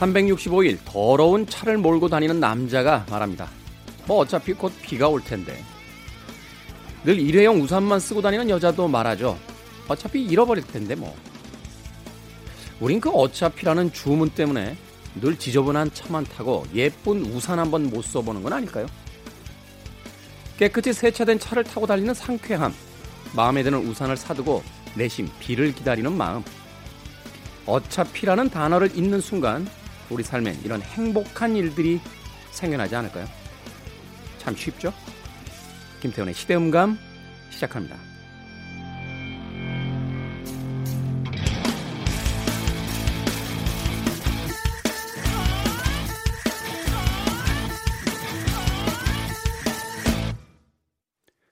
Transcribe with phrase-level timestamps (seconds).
[0.00, 3.48] 365일 더러운 차를 몰고 다니는 남자가 말합니다.
[4.06, 5.62] 뭐 어차피 곧 비가 올 텐데.
[7.04, 9.38] 늘 일회용 우산만 쓰고 다니는 여자도 말하죠.
[9.88, 11.14] 어차피 잃어버릴 텐데 뭐.
[12.80, 14.76] 우린 그 어차피라는 주문 때문에
[15.20, 18.86] 늘 지저분한 차만 타고 예쁜 우산 한번 못 써보는 건 아닐까요?
[20.56, 22.72] 깨끗이 세차된 차를 타고 달리는 상쾌함,
[23.34, 24.62] 마음에 드는 우산을 사두고
[24.94, 26.42] 내심 비를 기다리는 마음.
[27.66, 29.66] 어차피라는 단어를 읽는 순간
[30.10, 32.00] 우리 삶엔 이런 행복한 일들이
[32.50, 33.26] 생겨나지 않을까요?
[34.38, 34.92] 참 쉽죠?
[36.00, 36.98] 김태훈의 시대음감
[37.50, 37.96] 시작합니다.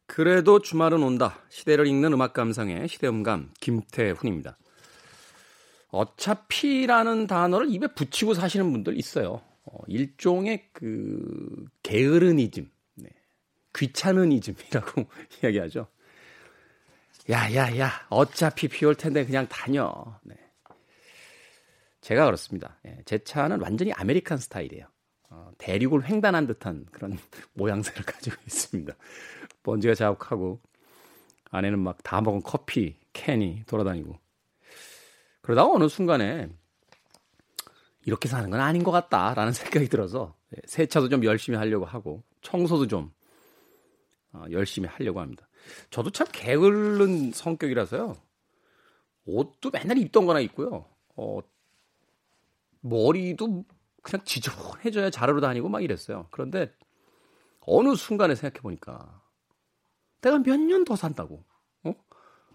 [0.07, 1.39] 그래도 주말은 온다.
[1.49, 4.59] 시대를 읽는 음악 감상의 시대음감 김태훈입니다.
[5.89, 9.41] 어차피라는 단어를 입에 붙이고 사시는 분들 있어요.
[9.65, 13.09] 어, 일종의 그 게으르니즘, 네.
[13.75, 15.05] 귀찮으니즘이라고
[15.43, 15.87] 이야기하죠.
[17.31, 20.19] 야야야, 어차피 비 올 텐데 그냥 다녀.
[20.23, 20.35] 네.
[22.01, 22.79] 제가 그렇습니다.
[22.87, 24.87] 예, 제 차는 완전히 American style이에요.
[25.31, 27.19] 어, 대륙을 횡단한 듯한 그런
[27.53, 28.95] 모양새를 가지고 있습니다.
[29.63, 30.61] 먼지가 자욱하고
[31.51, 34.19] 안에는 막 다 먹은 커피 캔이 돌아다니고
[35.49, 36.47] 그러다가 어느 순간에
[38.05, 43.11] 이렇게 사는 건 아닌 것 같다라는 생각이 들어서 세차도 좀 열심히 하려고 하고 청소도 좀
[44.35, 45.49] 어, 열심히 하려고 합니다.
[45.89, 48.15] 저도 참 게으른 성격이라서요.
[49.25, 50.85] 옷도 맨날 입던 거나 입고요.
[51.17, 51.39] 어,
[52.83, 53.65] 머리도
[54.03, 56.27] 그냥 지저분해져야 자르러 다니고 막 이랬어요.
[56.31, 56.75] 그런데
[57.61, 59.23] 어느 순간에 생각해 보니까
[60.21, 61.43] 내가 몇 년 더 산다고.
[61.85, 61.95] 어?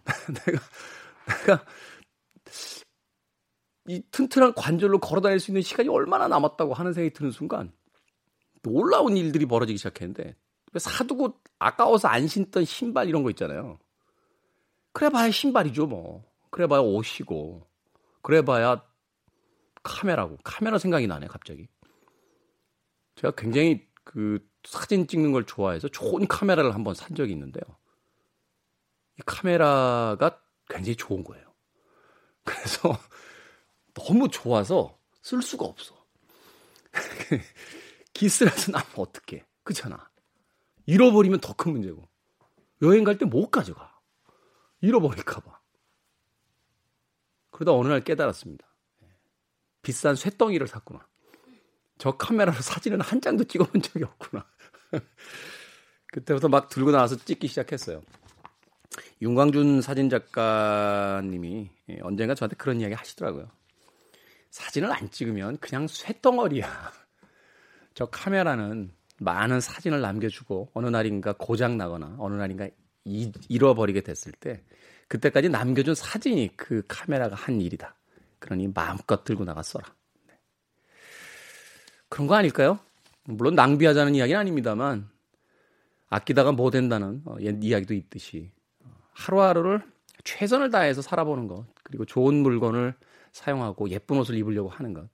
[0.45, 0.59] 내가
[1.25, 1.65] 내가
[3.88, 7.73] 이 튼튼한 관절로 걸어 다닐 수 있는 시간이 얼마나 남았다고 하는 생각이 드는 순간
[8.61, 10.35] 놀라운 일들이 벌어지기 시작했는데
[10.77, 13.79] 사두고 아까워서 안 신던 신발 이런 거 있잖아요.
[14.94, 16.23] 그래 봐야 신발이죠, 뭐.
[16.49, 17.67] 그래 봐야 옷이고.
[18.21, 18.83] 그래 봐야
[19.83, 20.38] 카메라고.
[20.44, 21.67] 카메라 생각이 나네, 갑자기.
[23.15, 27.63] 제가 굉장히 그 사진 찍는 걸 좋아해서 좋은 카메라를 한번 산 적이 있는데요.
[29.19, 30.39] 이 카메라가
[30.69, 31.53] 굉장히 좋은 거예요.
[32.44, 32.97] 그래서
[34.05, 35.95] 너무 좋아서 쓸 수가 없어.
[38.13, 39.45] 기스라도 나면 어떡해.
[39.63, 40.09] 그렇잖아.
[40.85, 42.03] 잃어버리면 더 큰 문제고.
[42.81, 43.99] 여행 갈 때 못 가져가.
[44.81, 45.59] 잃어버릴까봐.
[47.51, 48.67] 그러다 어느 날 깨달았습니다.
[49.81, 51.07] 비싼 쇠덩이를 샀구나.
[51.97, 54.45] 저 카메라로 사진은 한 장도 찍어본 적이 없구나.
[56.07, 58.01] 그때부터 막 들고 나와서 찍기 시작했어요.
[59.21, 61.69] 윤광준 사진 작가님이
[62.01, 63.49] 언젠가 저한테 그런 이야기 하시더라고요.
[64.53, 66.67] 사진을 안 찍으면 그냥 쇳덩어리야.
[67.95, 72.69] 저 카메라는 많은 사진을 남겨주고 어느 날인가 고장 나거나 어느 날인가
[73.03, 74.63] 잃어버리게 됐을 때
[75.07, 77.95] 그때까지 남겨준 사진이 그 카메라가 한 일이다.
[78.37, 79.85] 그러니 마음껏 들고 나가 써라.
[80.27, 80.37] 네.
[82.07, 82.77] 그런 거 아닐까요?
[83.23, 85.09] 물론 낭비하자는 이야기는 아닙니다만
[86.09, 88.51] 아끼다가 뭐 된다는 어, 이야기도 있듯이
[88.83, 89.81] 어, 하루하루를
[90.23, 92.93] 최선을 다해서 살아보는 것 그리고 좋은 물건을
[93.33, 95.09] 사용하고 예쁜 옷을 입으려고 하는 것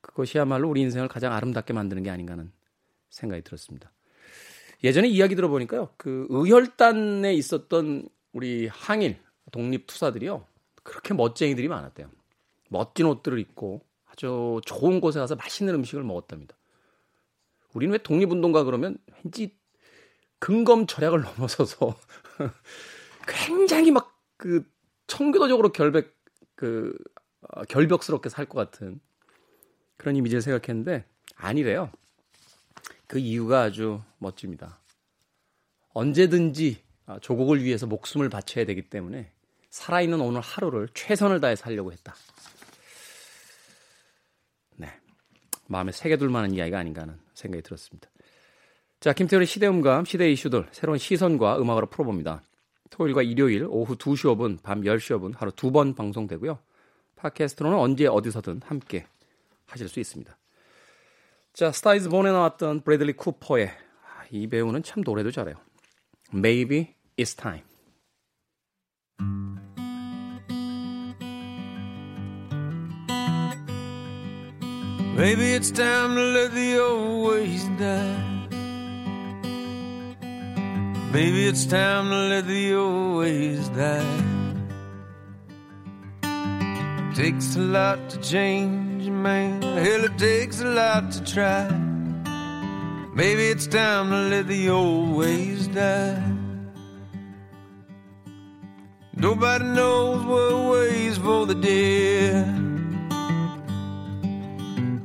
[0.00, 2.50] 그것이야말로 우리 인생을 가장 아름답게 만드는 게 아닌가 하는
[3.10, 3.92] 생각이 들었습니다.
[4.82, 9.20] 예전에 이야기 들어보니까요, 그 의혈단에 있었던 우리 항일
[9.52, 10.44] 독립투사들이요,
[10.82, 12.10] 그렇게 멋쟁이들이 많았대요.
[12.68, 16.56] 멋진 옷들을 입고 아주 좋은 곳에 가서 맛있는 음식을 먹었답니다.
[17.74, 19.56] 우리는 왜 독립운동가 그러면 왠지
[20.40, 21.94] 근검 절약을 넘어서서
[23.28, 24.68] 굉장히 막 그
[25.06, 26.16] 청교도적으로 결백
[26.62, 26.96] 그
[27.40, 29.00] 어, 결벽스럽게 살 것 같은
[29.96, 31.04] 그런 이미지를 생각했는데
[31.34, 31.90] 아니래요.
[33.08, 34.78] 그 이유가 아주 멋집니다.
[35.92, 39.32] 언제든지 아, 조국을 위해서 목숨을 바쳐야 되기 때문에
[39.70, 42.14] 살아있는 오늘 하루를 최선을 다해 살려고 했다.
[44.76, 44.86] 네.
[45.66, 48.08] 마음에 새겨둘 만한 이야기가 아닌가 하는 생각이 들었습니다.
[49.00, 52.40] 자, 김태훈의 시대음감, 시대 이슈들, 새로운 시선과 음악으로 풀어봅니다.
[52.92, 56.58] 토요일과 일요일 오후 2시 5분, 밤 10시 5분 하루 두 번 방송되고요.
[57.16, 59.06] 팟캐스트로는 언제 어디서든 함께
[59.66, 60.36] 하실 수 있습니다.
[61.54, 65.56] 자, 스타 이즈 본에 나왔던 브래들리 쿠퍼의 아, 이 배우는 참 노래도 잘해요.
[66.34, 67.64] Maybe it's time.
[81.12, 84.24] Maybe it's time to let the old ways die.
[87.14, 89.60] Takes a lot to change a man.
[89.60, 91.68] Hell, it takes a lot to try.
[93.14, 96.32] Maybe it's time to let the old ways die.
[99.14, 102.46] Nobody knows what ways for the dead.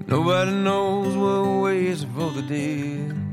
[0.07, 3.26] Nobody knows what ways for the dead.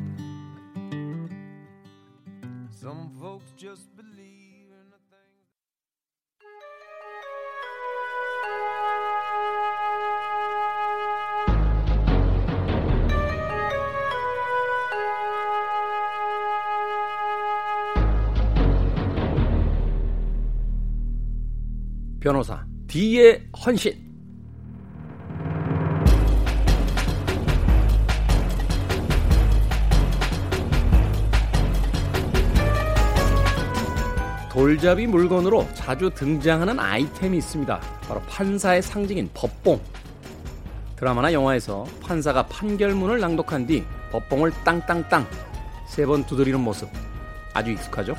[3.65, 5.49] Just believe in the things.
[22.21, 24.04] 변호사 D의 헌신.
[34.65, 37.81] 돌잡이 물건으로 자주 등장하는 아이템이 있습니다.
[38.09, 39.79] 바로 판사의 상징인 법봉.
[40.97, 45.27] 드라마나 영화에서 판사가 판결문을 낭독한 뒤 법봉을 땅땅땅
[45.87, 46.89] 세 번 두드리는 모습
[47.53, 48.17] 아주 익숙하죠?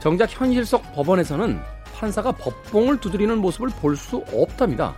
[0.00, 1.60] 정작 현실 속 법원에서는
[1.94, 4.96] 판사가 법봉을 두드리는 모습을 볼 수 없답니다.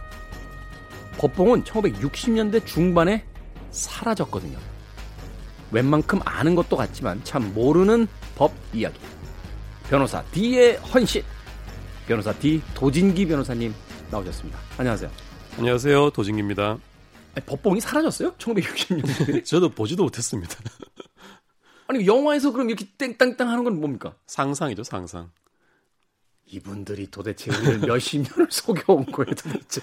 [1.19, 3.27] 법봉은 1960년대 중반에
[3.73, 4.57] 사라졌거든요.
[5.71, 9.12] 웬만큼 아는 것도 같지만 참 모르는 법 이야기.
[9.93, 11.23] 변호사 D의 헌신.
[12.07, 13.75] 변호사 D 도진기 변호사님
[14.11, 14.59] 나오셨습니다.
[14.79, 15.11] 안녕하세요.
[15.59, 16.11] 안녕하세요.
[16.13, 16.79] 도진기입니다.
[17.35, 18.33] 아니, 법봉이 사라졌어요?
[18.37, 19.45] 1960년대.
[19.45, 20.57] 저도 보지도 못했습니다.
[21.89, 24.15] 아니 영화에서 그럼 이렇게 땡땅땅 하는 건 뭡니까?
[24.27, 25.31] 상상이죠, 상상.
[26.47, 29.83] 이분들이 도대체 우리를 몇십 년을 속여온 거예요, 도대체.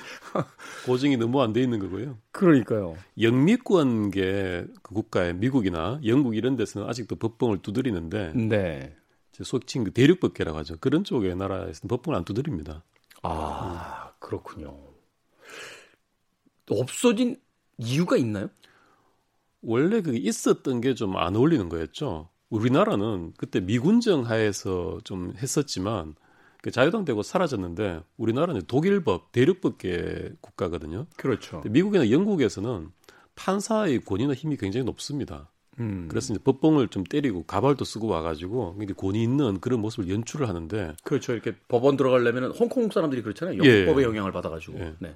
[0.87, 2.17] 고증이 너무 안 돼 있는 거고요.
[2.31, 2.97] 그러니까요.
[3.21, 8.95] 영미권계 그 국가에 미국이나 영국 이런 데서는 아직도 법봉을 두드리는데 네.
[9.33, 10.77] 속칭 그 대륙법계라고 하죠.
[10.79, 12.83] 그런 쪽의 나라에서는 법봉을 안 두드립니다.
[13.23, 14.77] 아, 그렇군요.
[16.69, 17.37] 없어진
[17.77, 18.49] 이유가 있나요?
[19.61, 22.29] 원래 그게 있었던 게 좀 안 어울리는 거였죠.
[22.49, 26.15] 우리나라는 그때 미군정 하에서 좀 했었지만
[26.61, 31.05] 그 자유당 되고 사라졌는데 우리나라는 독일법, 대륙법계 국가거든요.
[31.17, 31.61] 그렇죠.
[31.65, 32.91] 미국이나 영국에서는
[33.35, 35.49] 판사의 권위나 힘이 굉장히 높습니다.
[35.79, 36.07] 음.
[36.09, 40.95] 그래서 이제 법봉을 좀 때리고 가발도 쓰고 와가지고 이게 권위 있는 그런 모습을 연출을 하는데
[41.03, 41.33] 그렇죠.
[41.33, 43.61] 이렇게 법원 들어가려면 홍콩 사람들이 그렇잖아요.
[43.63, 43.69] 예.
[43.69, 44.79] 영국법의 영향을 받아가지고.
[44.79, 44.95] 예.
[44.99, 45.15] 네.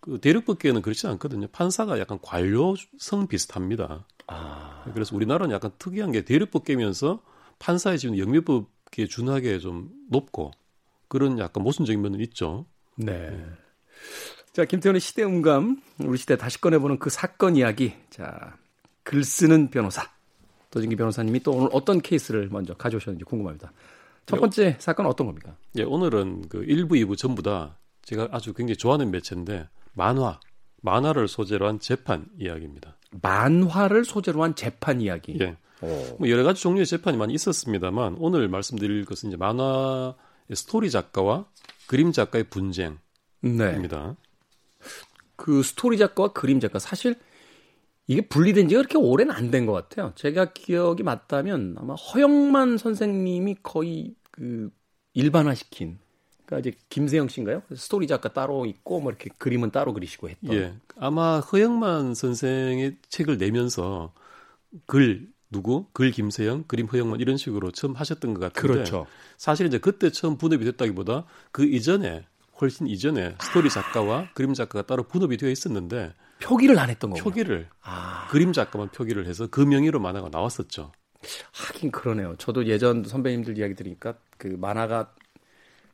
[0.00, 1.46] 그 대륙법계는 그렇지 않거든요.
[1.48, 4.06] 판사가 약간 관료성 비슷합니다.
[4.26, 7.22] 아, 그래서 우리나라는 약간 특이한 게 대륙법계면서
[7.58, 10.52] 판사의 지금 영미법계에 준하게 좀 높고
[11.08, 12.64] 그런 약간 모순적인 면은 있죠.
[12.96, 13.44] 네.
[14.52, 17.92] 자, 김태훈의 시대 음감, 우리 시대 다시 꺼내보는 그 사건 이야기.
[18.08, 18.56] 자,
[19.02, 20.08] 글 쓰는 변호사.
[20.70, 23.72] 도진기 변호사님이 또 오늘 어떤 케이스를 먼저 가져오셨는지 궁금합니다.
[24.26, 25.56] 첫 번째 사건 은 어떤 겁니까?
[25.76, 30.38] 예, 오늘은 그 1부, 2부 전부 다 제가 아주 굉장히 좋아하는 매체인데 만화,
[30.82, 32.96] 만화를 소재로 한 재판 이야기입니다.
[33.22, 35.36] 만화를 소재로 한 재판 이야기.
[35.40, 35.56] 예.
[35.82, 36.16] 오.
[36.18, 40.14] 뭐 여러 가지 종류의 재판이 많이 있었습니다만 오늘 말씀드릴 것은 이제 만화의
[40.54, 41.46] 스토리 작가와
[41.86, 43.00] 그림 작가의 분쟁입니다.
[43.40, 44.14] 네.
[45.36, 47.16] 그 스토리 작가와 그림 작가 사실
[48.10, 50.12] 이게 분리된 지가 그렇게 오래는 안 된 것 같아요.
[50.16, 54.70] 제가 기억이 맞다면 아마 허영만 선생님이 거의 그
[55.14, 55.98] 일반화시킨
[56.44, 57.62] 그러니까 이제 김세영 씨인가요?
[57.76, 60.52] 스토리 작가 따로 있고 뭐 이렇게 그림은 따로 그리시고 했던.
[60.56, 60.74] 예.
[60.96, 64.12] 아마 허영만 선생의 책을 내면서
[64.86, 69.06] 글 누구, 글 김세영, 그림 허영만 이런 식으로 처음 하셨던 것 같은데 그렇죠.
[69.36, 72.26] 사실 이제 그때 처음 분업이 됐다기보다 그 이전에
[72.60, 77.22] 훨씬 이전에 스토리 작가와 그림 작가가 따로 분업이 되어 있었는데 표기를 안 했던 거고.
[77.22, 80.92] 표기를 아, 그림 작가만 표기를 해서 그 명의로 만화가 나왔었죠.
[81.52, 82.34] 하긴 그러네요.
[82.38, 85.14] 저도 예전 선배님들 이야기 들으니까 그 만화가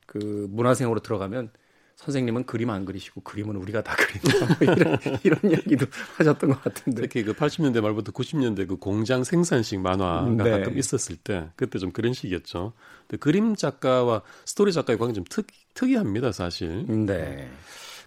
[0.07, 1.51] 그 문하생으로 들어가면
[1.97, 4.47] 선생님은 그림 안 그리시고 그림은 우리가 다 그린다.
[4.47, 5.87] 뭐 이런, 이런 이야기도
[6.17, 7.03] 하셨던 것 같은데.
[7.03, 10.51] 특히 그 80년대 말부터 90년대 그 공장 생산식 만화가 네.
[10.51, 12.75] 가끔 있었을 때 그때 좀 그런 식이었죠.
[13.09, 16.85] 근데 그림 작가와 스토리 작가의 관계 좀 특, 특이합니다, 사실.
[16.87, 17.49] 네.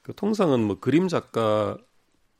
[0.03, 1.75] 그 통상은 뭐 그림 작가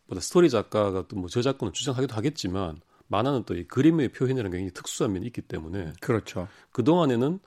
[0.09, 4.73] 보다 스토리 작가가 또 뭐 저작권을 주장하기도 하겠지만 만화는 또 이 그림의 표현이라는 게 굉장히
[4.73, 6.47] 특수한 면이 있기 때문에 그렇죠.
[6.71, 7.39] 그 동안에는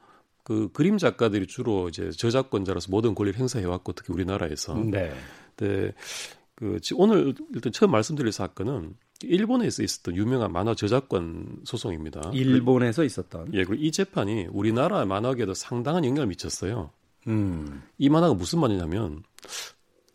[0.45, 4.75] 그 그림 작가들이 주로 이제 저작권자로서 모든 권리를 행사해 왔고 특히 우리나라에서.
[4.77, 5.13] 네.
[5.57, 5.93] 네.
[6.57, 12.31] 그 지- 오늘 일단 처음 말씀드릴 사건은 일본에서 있었던 유명한 만화 저작권 소송입니다.
[12.35, 13.55] 일본에서 있었던.
[13.55, 16.91] 예, 그리고 이 재판이 우리나라 만화계에도 상당한 영향을 미쳤어요.
[17.29, 17.83] 음.
[17.99, 19.23] 이 만화가 무슨 만화냐면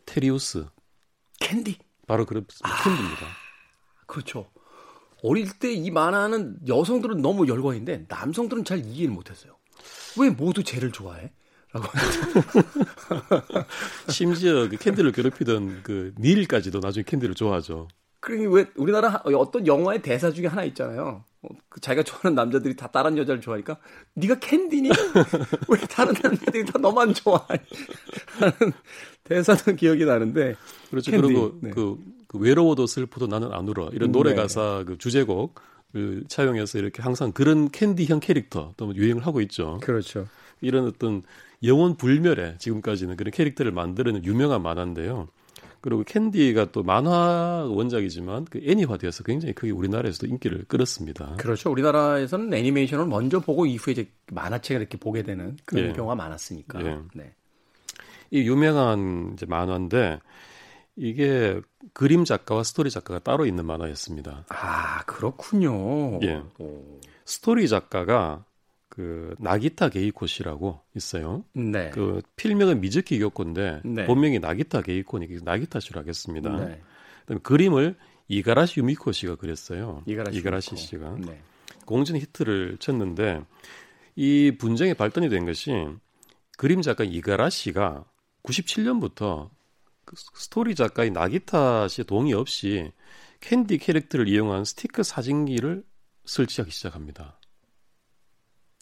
[0.04, 0.66] 테리우스
[1.40, 1.78] 캔디.
[2.08, 2.44] 바로 그런
[2.84, 3.26] 캔디입니다.
[4.06, 4.50] 그렇죠.
[5.22, 9.56] 어릴 때 이 만화는 여성들은 너무 열광인데 남성들은 잘 이해를 못했어요.
[10.18, 11.30] 왜 모두 쟤를 좋아해?
[14.08, 17.88] 심지어 그 캔디를 괴롭히던 그 닐까지도 나중에 캔디를 좋아하죠.
[18.20, 21.24] 그러니 왜 우리나라 어떤 영화의 대사 중에 하나 있잖아요.
[21.42, 23.78] 어, 그 자기가 좋아하는 남자들이 다 다른 여자를 좋아하니까
[24.14, 24.90] 네가 캔디니?
[25.68, 27.60] 왜 다른 남자들이 다 너만 좋아하니?
[28.38, 28.72] 하는
[29.24, 30.56] 대사는 기억이 나는데
[30.90, 31.10] 그렇죠.
[31.10, 31.26] 캔디.
[31.26, 31.70] 그리고 네.
[31.70, 34.36] 그, 그 외로워도 슬퍼도 나는 안 울어 이런 노래 네.
[34.36, 35.60] 가사 그 주제곡
[35.96, 39.78] 을 차용해서 이렇게 항상 그런 캔디형 캐릭터 또 유행을 하고 있죠.
[39.82, 40.26] 그렇죠.
[40.60, 41.22] 이런 어떤
[41.64, 45.28] 영원 불멸의 지금까지는 그런 캐릭터를 만드는 유명한 만화인데요.
[45.80, 51.36] 그리고 캔디가 또 만화 원작이지만 그 애니화되어서 굉장히 크게 우리나라에서도 인기를 끌었습니다.
[51.36, 51.70] 그렇죠.
[51.70, 55.92] 우리나라에서는 애니메이션을 먼저 보고 이후에 이제 만화책을 이렇게 보게 되는 그런 예.
[55.92, 56.84] 경우가 많았으니까.
[56.84, 56.98] 예.
[57.14, 57.32] 네.
[58.30, 60.20] 이 유명한 이제 만화인데
[60.96, 61.60] 이게
[61.92, 64.46] 그림 작가와 스토리 작가가 따로 있는 만화였습니다.
[64.48, 66.20] 아 그렇군요.
[66.22, 66.42] 예.
[66.58, 66.98] 오.
[67.24, 68.44] 스토리 작가가
[68.88, 71.44] 그 나기타 게이코 씨라고 있어요.
[71.52, 71.90] 네.
[71.90, 74.06] 그 필명은 미즈키 교코인데 네.
[74.06, 76.56] 본명이 나기타 게이코니 나기타 씨로 하겠습니다.
[76.56, 76.80] 네.
[77.42, 77.96] 그림을
[78.28, 80.02] 이가라시 유미코 씨가 그렸어요.
[80.06, 80.76] 이가라시, 이가라시.
[80.76, 81.40] 씨가 네.
[81.84, 83.42] 공전 히트를 쳤는데
[84.16, 85.72] 이 분쟁의 발단이 된 것이
[86.56, 88.04] 그림 작가 이가라시가
[88.42, 89.50] 97년부터
[90.04, 92.90] 그 스토리 작가인 나기타 씨의 동의 없이
[93.40, 95.84] 캔디 캐릭터를 이용한 스티커 사진기를
[96.24, 97.38] 설치하기 시작합니다.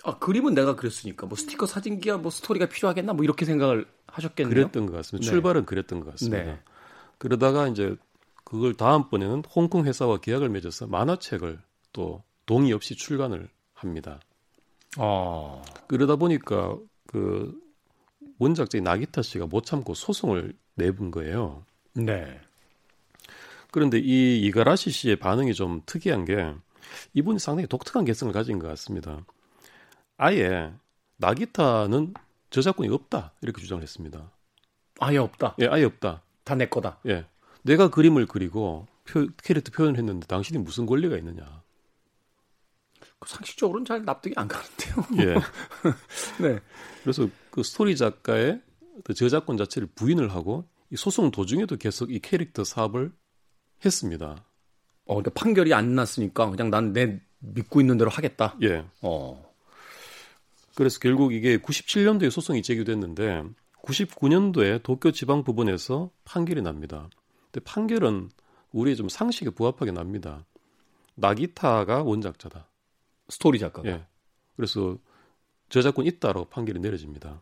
[0.07, 4.55] 아 그림은 내가 그렸으니까 뭐 스티커 사진기야 뭐 스토리가 필요하겠나 뭐 이렇게 생각을 하셨겠네요.
[4.55, 5.27] 그랬던 것 같습니다.
[5.27, 5.31] 네.
[5.31, 6.45] 출발은 그랬던 것 같습니다.
[6.45, 6.59] 네.
[7.19, 7.97] 그러다가 이제
[8.45, 11.59] 그걸 다음번에는 홍콩 회사와 계약을 맺어서 만화책을
[11.93, 14.21] 또 동의 없이 출간을 합니다.
[14.97, 17.53] 아 그러다 보니까 그
[18.39, 21.65] 원작자인 나기타 씨가 못 참고 소송을 내본 거예요.
[21.95, 22.41] 네.
[23.73, 26.55] 그런데 이 이가라시 씨의 반응이 좀 특이한 게
[27.15, 29.25] 이분이 상당히 독특한 개성을 가진 것 같습니다.
[30.17, 30.73] 아예
[31.19, 32.15] 나기타는
[32.51, 34.31] 저작권이 없다 이렇게 주장을 했습니다.
[35.01, 35.57] 아예 없다.
[35.61, 36.23] 예, 아예 없다.
[36.45, 37.01] 다 내 거다.
[37.07, 37.27] 예,
[37.63, 41.63] 내가 그림을 그리고 표, 캐릭터 표현을 했는데 당신이 무슨 권리가 있느냐.
[43.19, 45.25] 그 상식적으로는 잘 납득이 안 가는데요.
[45.29, 45.35] 예,
[46.43, 46.61] 네.
[47.03, 48.61] 그래서 그 스토리 작가의
[49.05, 53.13] 그 저작권 자체를 부인을 하고 이 소송 도중에도 계속 이 캐릭터 사업을
[53.85, 54.45] 했습니다.
[55.05, 58.57] 어, 근데 판결이 안 났으니까 그냥 난 내 믿고 있는 대로 하겠다.
[58.63, 58.85] 예.
[59.03, 59.46] 어.
[60.77, 63.45] 그래서 결국 이게 97년도에 소송이 제기됐는데
[63.83, 67.09] 99년도에 도쿄 지방 법원에서 판결이 납니다.
[67.51, 68.29] 근데 판결은
[68.73, 70.45] 우리의 좀 상식에 부합하게 납니다.
[71.15, 72.69] 나기타가 원작자다.
[73.31, 73.89] 스토리 작가가.
[73.89, 74.05] 예.
[74.55, 74.99] 그래서
[75.71, 77.41] 저작권 있다라고 판결이 내려집니다.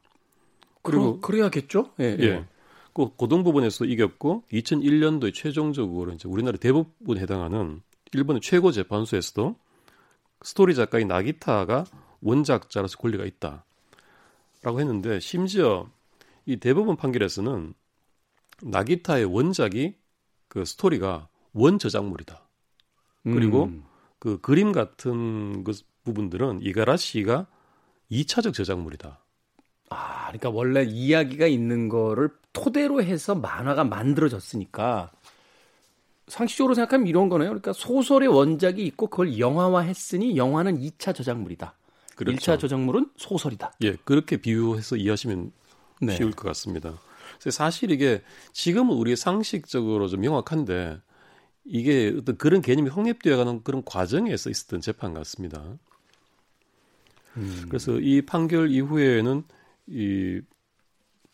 [0.83, 1.91] 그리고 그래야겠죠?
[1.99, 2.17] 예.
[2.21, 2.45] 예.
[2.93, 9.57] 그 고등법원에서 이겼고 2001년도에 최종적으로 이제 우리나라 대법원에 해당하는 일본의 최고 재판소에서도
[10.43, 11.85] 스토리 작가인 나기타가
[12.25, 15.89] 원작자로서 권리가 있다라고 했는데 심지어
[16.47, 17.75] 이 대법원 판결에서는
[18.63, 19.95] 나기타의 원작이
[20.49, 22.43] 그 스토리가 원 저작물이다.
[23.23, 23.85] 그리고 음.
[24.19, 25.73] 그 그림 같은 그
[26.05, 27.47] 부분들은 이가라시가
[28.11, 29.19] 2차적 저작물이다.
[29.91, 35.11] 아, 그러니까 원래 이야기가 있는 거를 토대로 해서 만화가 만들어졌으니까
[36.29, 37.51] 상식적으로 생각하면 이런 거네요.
[37.51, 41.75] 그러니까 소설의 원작이 있고 그걸 영화화했으니 영화는 2차 저작물이다.
[42.17, 42.37] 그렇죠.
[42.37, 43.73] 1차 저작물은 소설이다.
[43.83, 45.53] 예, 그렇게 비유해서 이해하시면
[46.03, 46.17] 네.
[46.17, 46.99] 쉬울 것 같습니다.
[47.51, 51.01] 사실 이게 지금은 우리 상식적으로 좀 명확한데
[51.65, 55.63] 이게 어떤 그런 개념이 확립되어가는 그런 과정에서 있었던 재판 같습니다.
[57.37, 57.67] 음.
[57.69, 59.43] 그래서 이 판결 이후에는
[59.89, 60.41] 이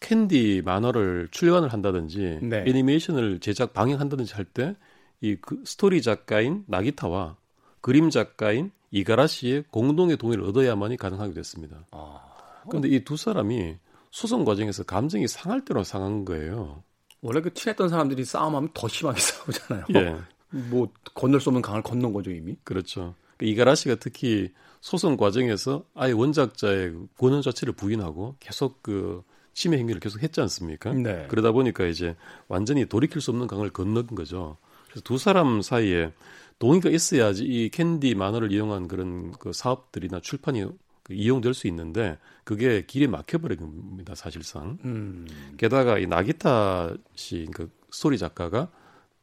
[0.00, 2.64] 캔디 만화를 출간을 한다든지 네.
[2.66, 4.74] 애니메이션을 제작 방영한다든지 할 때
[5.22, 7.36] 이 그 스토리 작가인 나기타와
[7.82, 11.86] 그림 작가인 이가라시의 공동의 동의를 얻어야만이 가능하게 됐습니다.
[11.92, 12.20] 아,
[12.68, 13.76] 그런데 이 두 사람이
[14.10, 16.82] 소송 과정에서 감정이 상할 대로 상한 거예요.
[17.22, 19.84] 원래 그 친했던 사람들이 싸움하면 더 심하게 싸우잖아요.
[19.94, 20.16] 예,
[20.50, 22.56] 뭐 건널 수 없는 강을 건넌 거죠 이미.
[22.64, 23.14] 그렇죠.
[23.36, 30.00] 그 이가라시가 특히 소송 과정에서 아예 원작자의 그 권한 자체를 부인하고 계속 그 침해 행위를
[30.00, 30.92] 계속 했지 않습니까?
[30.92, 31.26] 네.
[31.28, 32.16] 그러다 보니까 이제
[32.48, 34.56] 완전히 돌이킬 수 없는 강을 건넌 거죠.
[34.86, 36.12] 그래서 두 사람 사이에
[36.60, 40.66] 동의가 있어야지 이 캔디 만화를 이용한 그런 그 사업들이나 출판이
[41.02, 44.78] 그 이용될 수 있는데 그게 길이 막혀버린 겁니다, 사실상.
[44.84, 45.26] 음.
[45.56, 48.70] 게다가 이 나기타 씨, 그 스토리 작가가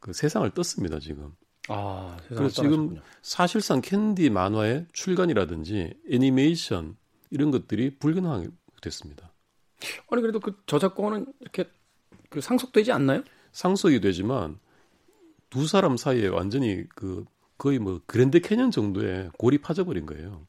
[0.00, 1.32] 그 세상을 떴습니다, 지금.
[1.68, 3.00] 아, 그래서 지금 떠나셨군요.
[3.22, 6.96] 사실상 캔디 만화의 출간이라든지 애니메이션
[7.30, 8.48] 이런 것들이 불가능하게
[8.82, 9.32] 됐습니다.
[10.10, 11.70] 아니 그래도 그 저작권은 이렇게
[12.30, 13.22] 그 상속되지 않나요?
[13.52, 14.58] 상속이 되지만
[15.50, 17.24] 두 사람 사이에 완전히 그
[17.56, 20.46] 거의 뭐 그랜드 캐년 정도의 골이 파져버린 거예요.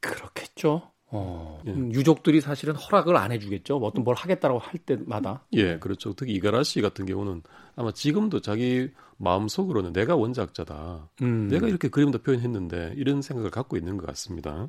[0.00, 0.90] 그렇겠죠.
[1.08, 1.70] 어, 예.
[1.70, 3.76] 음, 유족들이 사실은 허락을 안 해주겠죠.
[3.76, 5.46] 어떤 뭘 하겠다라고 할 때마다.
[5.52, 6.14] 예, 그렇죠.
[6.14, 7.42] 특히 이가라시 같은 경우는
[7.76, 11.10] 아마 지금도 자기 마음 속으로는 내가 원작자다.
[11.22, 11.48] 음.
[11.48, 14.68] 내가 이렇게 그림도 표현했는데 이런 생각을 갖고 있는 것 같습니다.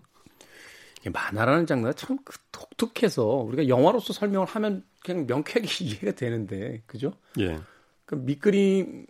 [1.12, 7.14] 만화라는 장르가 참그 독특해서 우리가 영화로서 설명을 하면 그냥 명쾌하게 이해가 되는데, 그죠?
[7.40, 7.60] 예,
[8.06, 9.06] 그 밑그림,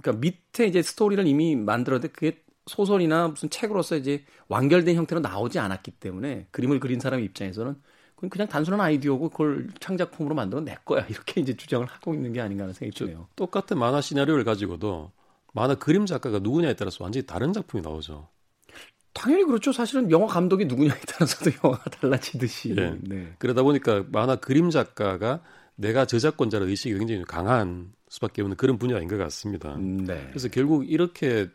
[0.00, 5.92] 그러니까 밑에 이제 스토리를 이미 만들었는데 그게 소설이나 무슨 책으로서 이제 완결된 형태로 나오지 않았기
[5.92, 7.76] 때문에 그림을 그린 사람 입장에서는
[8.14, 12.40] 그건 그냥 단순한 아이디어고 그걸 창작품으로 만들어 내 거야 이렇게 이제 주장을 하고 있는 게
[12.40, 13.28] 아닌가 하는 생각이 드네요.
[13.36, 15.12] 똑같은 만화 시나리오를 가지고도
[15.52, 18.28] 만화 그림 작가가 누구냐에 따라서 완전히 다른 작품이 나오죠.
[19.12, 19.72] 당연히 그렇죠.
[19.72, 22.74] 사실은 영화 감독이 누구냐에 따라서도 영화가 달라지듯이.
[22.76, 22.98] 예.
[23.00, 23.32] 네.
[23.38, 25.40] 그러다 보니까 만화 그림 작가가
[25.76, 29.74] 내가 저작권자의 의식이 굉장히 강한 수밖에 없는 그런 분야인 것 같습니다.
[29.74, 30.26] 음, 네.
[30.28, 31.48] 그래서 결국 이렇게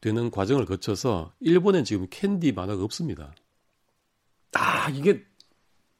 [0.00, 3.34] 되는 과정을 거쳐서 일본엔 지금 캔디 만화가 없습니다.
[4.52, 5.24] 아 이게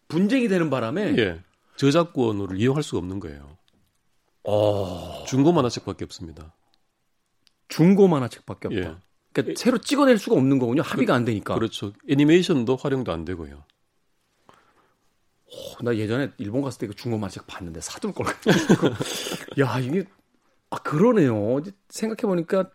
[0.09, 1.43] 분쟁이 되는 바람에 예.
[1.77, 3.57] 저작권을 이용할 수가 없는 거예요.
[4.45, 6.55] 어, 중고 만화책밖에 없습니다.
[7.69, 8.81] 중고 만화책밖에 없다.
[8.81, 8.97] 예.
[9.33, 10.83] 그러니까 새로 찍어낼 수가 없는 거군요.
[10.83, 11.55] 합의가 안 되니까.
[11.55, 11.93] 그렇죠.
[12.09, 13.65] 애니메이션도 활용도 안 되고요.
[15.53, 18.27] 어, 나 예전에 일본 갔을 때 그 중고 만화책 봤는데 사둘 걸.
[19.61, 20.05] 야 이게
[20.71, 21.61] 아 그러네요.
[21.89, 22.71] 생각해 보니까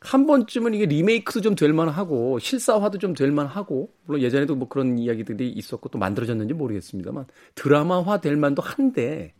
[0.00, 4.98] 한 번쯤은 이게 리메이크도 좀 될 만하고 실사화도 좀 될 만하고 물론 예전에도 뭐 그런
[4.98, 7.26] 이야기들이 있었고 또 만들어졌는지 모르겠습니다만
[7.56, 9.34] 드라마화 될 만도 한데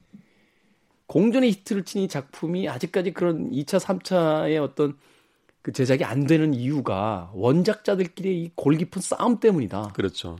[1.07, 4.97] 공전의 히트를 친 이 작품이 아직까지 그런 2차, 3차의 어떤
[5.63, 9.93] 그 제작이 안 되는 이유가 원작자들끼리의 이 골 깊은 싸움 때문이다.
[9.95, 10.37] 그렇죠.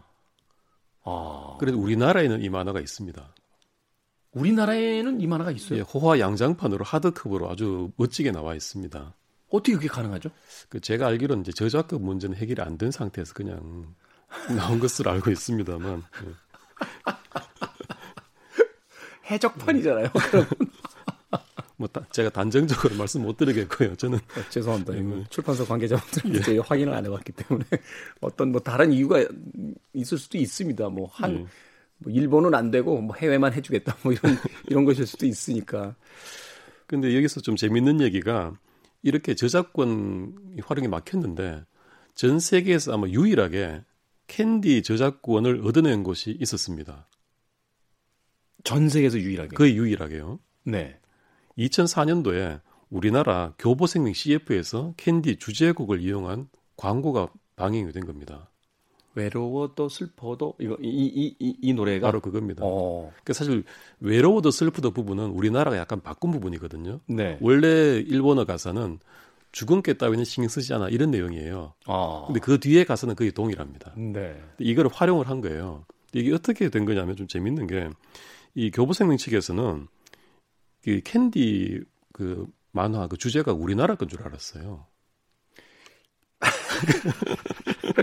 [1.05, 3.35] 아, 그래도 우리나라에는 이 만화가 있습니다.
[4.33, 5.81] 우리나라에는 이 만화가 있어요.
[5.81, 9.15] 예, 호화 양장판으로 하드컵으로 아주 멋지게 나와 있습니다.
[9.51, 10.31] 어떻게 그게 가능하죠?
[10.71, 13.95] 그 제가 알기로는 이제 저작권 문제는 해결이 안 된 상태에서 그냥
[14.57, 16.33] 나온 것으로 알고 있습니다만 예.
[19.31, 20.09] 해적판이잖아요.
[20.13, 20.47] 그럼
[21.83, 23.97] 뭐 다- 제가 단정적으로 말씀 못 드리겠고요.
[23.97, 24.95] 저는 어, 죄송합니다.
[24.97, 25.25] 예.
[25.31, 26.59] 출판사 관계자분들 예.
[26.59, 27.65] 확인을 안 해봤기 때문에
[28.23, 29.27] 어떤 뭐 다른 이유가
[29.93, 30.89] 있을 수도 있습니다.
[30.91, 31.47] 뭐한 예.
[31.99, 34.37] 뭐 일본은 안 되고 뭐 해외만 해주겠다 뭐 이런
[34.71, 35.97] 이런 것일 수도 있으니까.
[36.87, 38.53] 근데 여기서 좀 재밌는 얘기가
[39.03, 41.65] 이렇게 저작권 활용이 막혔는데
[42.15, 43.83] 전 세계에서 아마 유일하게
[44.29, 47.09] 캔디 저작권을 얻어낸 곳이 있었습니다.
[48.63, 49.57] 전 세계에서 유일하게.
[49.57, 50.39] 거의 유일하게요.
[50.67, 51.01] 네.
[51.59, 52.61] 2004년도에
[52.91, 58.49] 우리나라 교보생명 CF에서 캔디 주제곡을 이용한 광고가 방영이 된 겁니다.
[59.15, 62.63] 외로워도 슬퍼도 이거 이이이이 노래가 바로 그겁니다.
[62.65, 63.11] 어.
[63.13, 63.65] 그러니까 사실
[64.01, 67.01] 외로워도 슬프도 부분은 우리나라가 약간 바꾼 부분이거든요.
[67.07, 67.39] 네.
[67.43, 68.99] 원래 일본어 가사는
[69.53, 71.75] 죽은 께 따위는 신경 쓰지 않아 이런 내용이에요.
[71.87, 72.25] 아.
[72.27, 73.93] 근데 그 뒤에 가사는 거의 동일합니다.
[73.97, 74.43] 네.
[74.59, 75.85] 이거를 활용을 한 거예요.
[76.15, 77.91] 이게 어떻게 된 거냐면 좀 재밌는 게
[78.55, 79.89] 이 교보생명 측에서는
[80.85, 84.87] 그 캔디 그 만화 그 주제가 우리나라 건 줄 알았어요.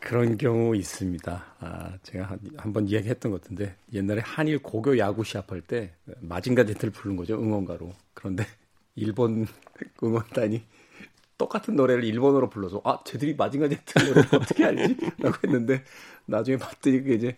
[0.00, 1.44] 그런 경우 있습니다.
[1.60, 7.16] 아, 제가 한번 이야기했던 것 같은데 옛날에 한일 고교 야구 시합할 때 마징가 제트를 부른
[7.16, 7.92] 거죠 응원가로.
[8.14, 8.44] 그런데
[8.96, 9.46] 일본
[10.02, 10.62] 응원단이
[11.38, 15.84] 똑같은 노래를 일본어로 불러서 아 쟤들이 마징가 제트 노래를 어떻게 알지?라고 했는데
[16.26, 17.36] 나중에 봤더니 그게 이제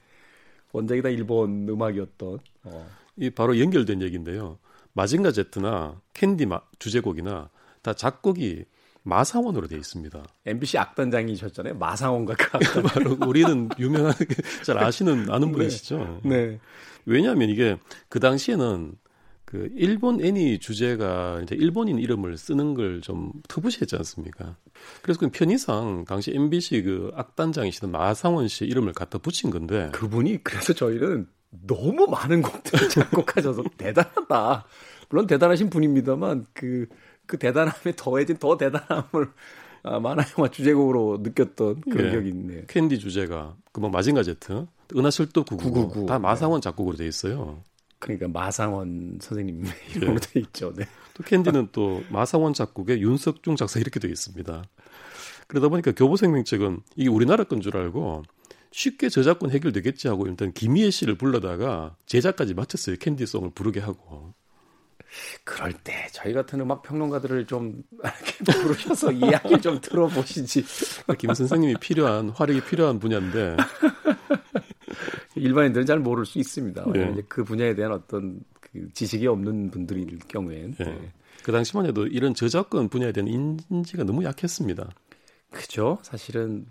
[0.72, 2.38] 원작이 다 일본 음악이었던.
[2.64, 2.86] 어.
[3.16, 4.58] 이 바로 연결된 얘기인데요.
[4.94, 7.50] 마징가 제트나 캔디 마, 주제곡이나
[7.82, 8.64] 다 작곡이
[9.04, 10.22] 마사원으로 되어 있습니다.
[10.46, 11.74] MBC 악단장이셨잖아요.
[11.74, 12.82] 마상원과 그 악단.
[12.84, 14.26] 바로 우리는 유명하게
[14.64, 15.52] 잘 아시는 아는 네.
[15.52, 16.20] 분이시죠.
[16.24, 16.60] 네.
[17.04, 18.92] 왜냐하면 이게 그 당시에는
[19.52, 24.56] 그 일본 애니 주제가 이제 일본인 이름을 쓰는 걸 좀 터부시했지 않습니까?
[25.02, 30.72] 그래서 그 편의상 당시 MBC 그 악단장이시던 마상원 씨 이름을 갖다 붙인 건데 그분이 그래서
[30.72, 31.26] 저희는
[31.66, 34.64] 너무 많은 곡들을 작곡하셔서 대단하다.
[35.10, 36.86] 물론 대단하신 분입니다만 그,
[37.26, 39.30] 그 대단함에 더해진 더 대단함을
[39.82, 42.10] 아, 만화 영화 주제곡으로 느꼈던 그런 예.
[42.12, 42.62] 기억이 있네요.
[42.68, 46.06] 캔디 주제가 그뭐 마징가 제트, 은하철도 999, 999.
[46.06, 47.62] 다 마상원 작곡으로 돼 있어요.
[48.02, 50.72] 그러니까 마상원 선생님 이름으로 돼 있죠.
[50.74, 50.86] 네.
[51.14, 54.64] 또 캔디는 또 마상원 작곡에 윤석중 작사 이렇게 되어 있습니다.
[55.46, 58.24] 그러다 보니까 교보생명 측은 이게 우리나라 건 줄 알고
[58.72, 62.96] 쉽게 저작권 해결되겠지 하고 일단 김희애 씨를 불러다가 제작까지 마쳤어요.
[62.98, 64.32] 캔디송을 부르게 하고.
[65.44, 70.64] 그럴 때 저희 같은 음악 평론가들을 좀 이렇게 부르셔서 이야기 좀 들어보시지.
[71.18, 73.56] 김 선생님이 필요한 화력이 필요한 분야인데
[75.34, 76.84] 일반인들은 잘 모를 수 있습니다.
[76.86, 77.12] 왜냐면 예.
[77.12, 80.84] 이제 그 분야에 대한 어떤 그 지식이 없는 분들일 경우엔 예.
[80.84, 81.12] 네.
[81.42, 84.90] 그 당시만 해도 이런 저작권 분야에 대한 인지가 너무 약했습니다.
[85.50, 85.98] 그죠.
[86.02, 86.66] 사실은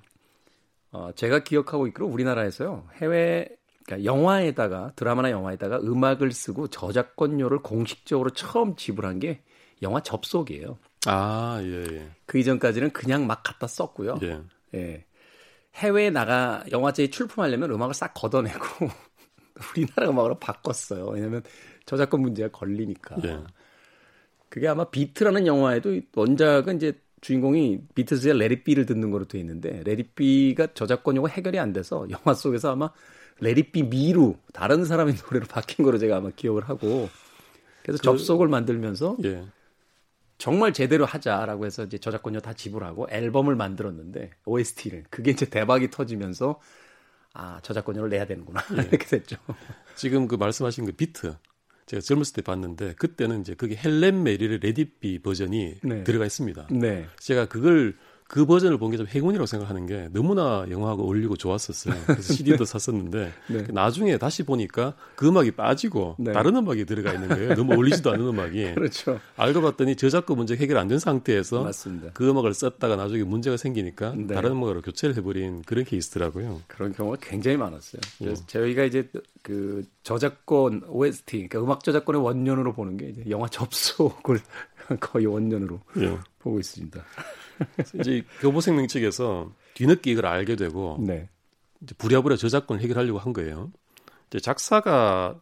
[0.92, 3.48] 어, 제가 기억하고 있기로 우리나라에서요 해외
[3.86, 9.42] 그러니까 영화에다가 드라마나 영화에다가 음악을 쓰고 저작권료를 공식적으로 처음 지불한 게
[9.82, 10.78] 영화 접속이에요.
[11.08, 12.10] 아, 예, 예.
[12.26, 14.20] 그 이전까지는 그냥 막 갖다 썼고요.
[14.24, 14.42] 예.
[14.76, 15.06] 예.
[15.76, 18.60] 해외에 나가 영화제에 출품하려면 음악을 싹 걷어내고
[19.76, 21.08] 우리나라 음악으로 바꿨어요.
[21.08, 21.44] 왜냐면
[21.86, 23.18] 저작권 문제가 걸리니까.
[23.24, 23.40] 예.
[24.50, 29.82] 그게 아마 비트라는 영화에도 원작은 이제 주인공이 비틀스의 Let It Be를 듣는 거로 돼 있는데
[29.86, 32.92] Let It Be가 저작권료가 해결이 안 돼서 영화 속에서 아마
[33.40, 37.10] Let It Be 말고 다른 사람의 노래로 바뀐 거로 제가 아마 기억을 하고
[37.84, 39.46] 그래서 그, 접속을 만들면서 예.
[40.42, 46.60] 정말 제대로 하자라고 해서 이제 저작권료 다 지불하고 앨범을 만들었는데 OST를 그게 이제 대박이 터지면서
[47.36, 48.82] 아 저작권료를 내야 되는구나 예.
[48.90, 49.38] 이렇게 됐죠.
[49.96, 51.36] 지금 그 말씀하신 그 비트
[51.86, 56.04] 제가 젊었을 때 봤는데 그때는 이제 그게 헬렌 메리의 Let It Be 버전이 네.
[56.04, 56.70] 들어가 있습니다.
[56.72, 57.06] 네.
[57.20, 57.96] 제가 그걸
[58.32, 61.94] 그 버전을 본 게 좀 행운이라고 생각하는 게 너무나 영화하고 어울리고 좋았었어요.
[62.06, 63.64] 그래서 CD도 샀었는데 네.
[63.72, 66.32] 나중에 다시 보니까 그 음악이 빠지고 네.
[66.32, 67.56] 다른 음악이 들어가 있는 거예요.
[67.56, 68.74] 너무 어울리지도 않은 음악이.
[68.76, 69.20] 그렇죠.
[69.36, 72.12] 알고 봤더니 저작권 문제 해결 안 된 상태에서 맞습니다.
[72.14, 74.34] 그 음악을 썼다가 나중에 문제가 생기니까 네.
[74.34, 76.62] 다른 음악으로 교체를 해버린 그런 케이스더라고요.
[76.68, 78.00] 그런 경우가 굉장히 많았어요.
[78.22, 78.26] 예.
[78.26, 79.10] 그래서 저희가 이제
[79.42, 84.40] 그 저작권 OST, 그러니까 음악 저작권의 원년으로 보는 게 이제 영화 접속을
[85.02, 86.18] 거의 원년으로 예.
[86.40, 87.04] 보고 있습니다.
[88.00, 91.30] 이제 교보생명 측에서 뒤늦게 이걸 알게 되고 네.
[91.82, 93.72] 이제 부랴부랴 저작권을 해결하려고 한 거예요.
[94.30, 95.40] 이제 작사가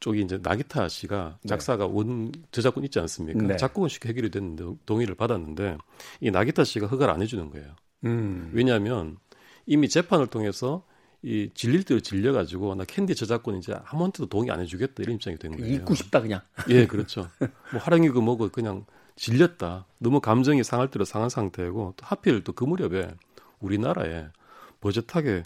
[0.00, 3.40] 쪽이 이제 나기타 씨가 작사가 원 저작권 있지 않습니까?
[3.42, 3.56] 네.
[3.56, 5.78] 작곡은 쉽게 해결이 됐는데 동의를 받았는데
[6.20, 7.74] 이 나기타 씨가 허가를 안 해주는 거예요.
[8.04, 8.50] 음.
[8.52, 9.16] 왜냐하면
[9.66, 10.84] 이미 재판을 통해서
[11.22, 15.56] 이 질릴 대로 질려가지고 나 캔디 저작권 이제 아무한테도 동의 안 해주겠다 이런 입장이 된
[15.56, 15.74] 거예요.
[15.74, 16.42] 잊고 싶다 그냥.
[16.68, 17.28] 예, 그렇죠.
[17.72, 18.84] 뭐 하령이고 뭐고 그냥
[19.16, 19.86] 질렸다.
[19.98, 23.08] 너무 감정이 상할 대로 상한 상태고 또 하필 또 그 무렵에
[23.60, 24.26] 우리나라에
[24.80, 25.42] 버젓하게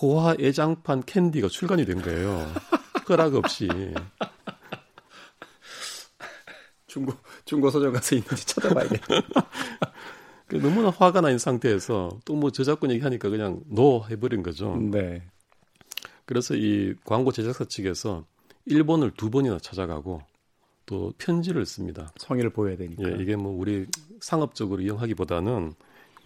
[0.00, 2.46] 호화 애장판 캔디가 출간이 된 거예요.
[3.08, 3.68] 허락 없이.
[6.86, 7.12] 중고
[7.44, 9.06] 중고 서점 가서 있는지 찾아봐야겠다.
[10.46, 14.76] 그 너무나 화가 나 있는 상태에서 또 뭐 저작권 얘기하니까 그냥 노 해버린 거죠.
[14.76, 15.22] 네.
[16.24, 18.24] 그래서 이 광고 제작사 측에서
[18.66, 20.22] 일본을 두 번이나 찾아가고
[20.86, 22.12] 또 편지를 씁니다.
[22.16, 23.02] 성의를 보여야 되니까.
[23.10, 23.86] 예, 이게 뭐 우리
[24.20, 25.74] 상업적으로 이용하기보다는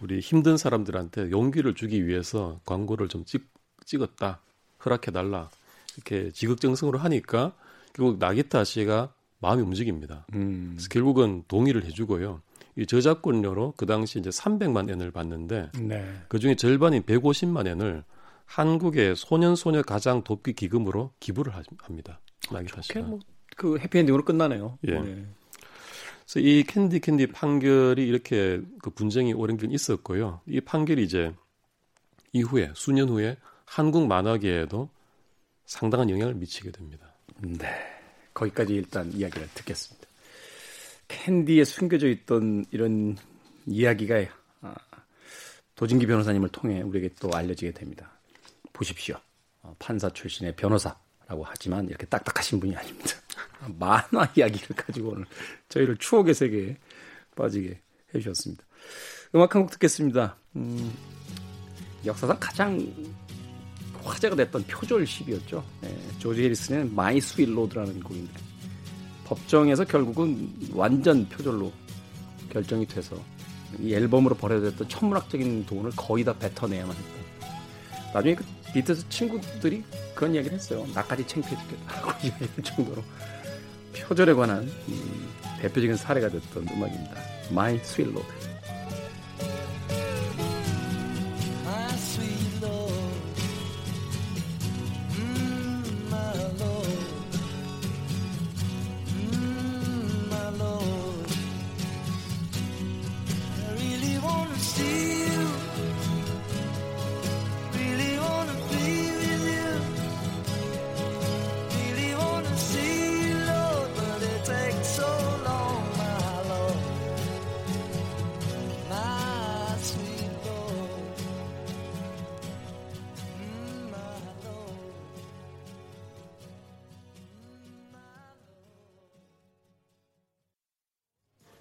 [0.01, 3.47] 우리 힘든 사람들한테 용기를 주기 위해서 광고를 좀 찍,
[3.85, 4.39] 찍었다.
[4.85, 5.49] 허락해 달라.
[5.95, 7.53] 이렇게 지극정성으로 하니까
[7.93, 10.25] 결국 나기타 씨가 마음이 움직입니다.
[10.35, 10.71] 음.
[10.75, 12.41] 그래서 결국은 동의를 해주고요.
[12.77, 16.13] 이 저작권료로 그 당시 이제 300만 엔을 받는데 네.
[16.29, 18.03] 그 중에 절반인 150만 엔을
[18.45, 22.19] 한국의 소년 소녀 가장 돕기 기금으로 기부를 하- 합니다.
[22.51, 23.01] 나기타 씨가.
[23.01, 23.19] 뭐
[23.55, 24.77] 그 해피엔딩으로 끝나네요.
[24.87, 24.99] 예.
[24.99, 25.25] 네.
[26.25, 30.41] 그래서 이 캔디 캔디 판결이 이렇게 그 분쟁이 오랜 기간 있었고요.
[30.47, 31.33] 이 판결이 이제
[32.33, 34.89] 이후에 수년 후에 한국 만화계에도
[35.65, 37.13] 상당한 영향을 미치게 됩니다.
[37.39, 37.67] 네.
[38.33, 40.07] 거기까지 일단 이야기를 듣겠습니다.
[41.07, 43.17] 캔디에 숨겨져 있던 이런
[43.65, 44.25] 이야기가
[44.61, 44.75] 아,
[45.75, 48.11] 도진기 변호사님을 통해 우리에게 또 알려지게 됩니다.
[48.71, 49.17] 보십시오.
[49.61, 53.20] 어, 판사 출신의 변호사라고 하지만 이렇게 딱딱하신 분이 아닙니다.
[53.79, 55.25] 만화 이야기를 가지고 오늘
[55.69, 56.77] 저희를 추억의 세계에
[57.35, 57.79] 빠지게
[58.13, 58.63] 해주셨습니다.
[59.35, 60.35] 음악 한 곡 듣겠습니다.
[60.55, 60.93] 음,
[62.05, 62.93] 역사상 가장
[64.03, 65.63] 화제가 됐던 표절 시비였죠.
[65.83, 68.33] 예, 조지 해리슨의 My Sweet Lord라는 곡인데
[69.25, 71.71] 법정에서 결국은 완전 표절로
[72.49, 73.15] 결정이 돼서
[73.79, 78.11] 이 앨범으로 벌어졌던 천문학적인 돈을 거의 다 뱉어내야만 했다.
[78.13, 78.43] 나중에 그
[78.73, 79.83] 비틀스 친구들이
[80.15, 80.87] 그런 이야기를 했어요.
[80.93, 83.03] 나까지 창피해 죽겠다라고 이야기할 정도로
[83.93, 85.29] 표절에 관한 음,
[85.59, 87.15] 대표적인 사례가 됐던 음악입니다.
[87.51, 88.01] 마이 스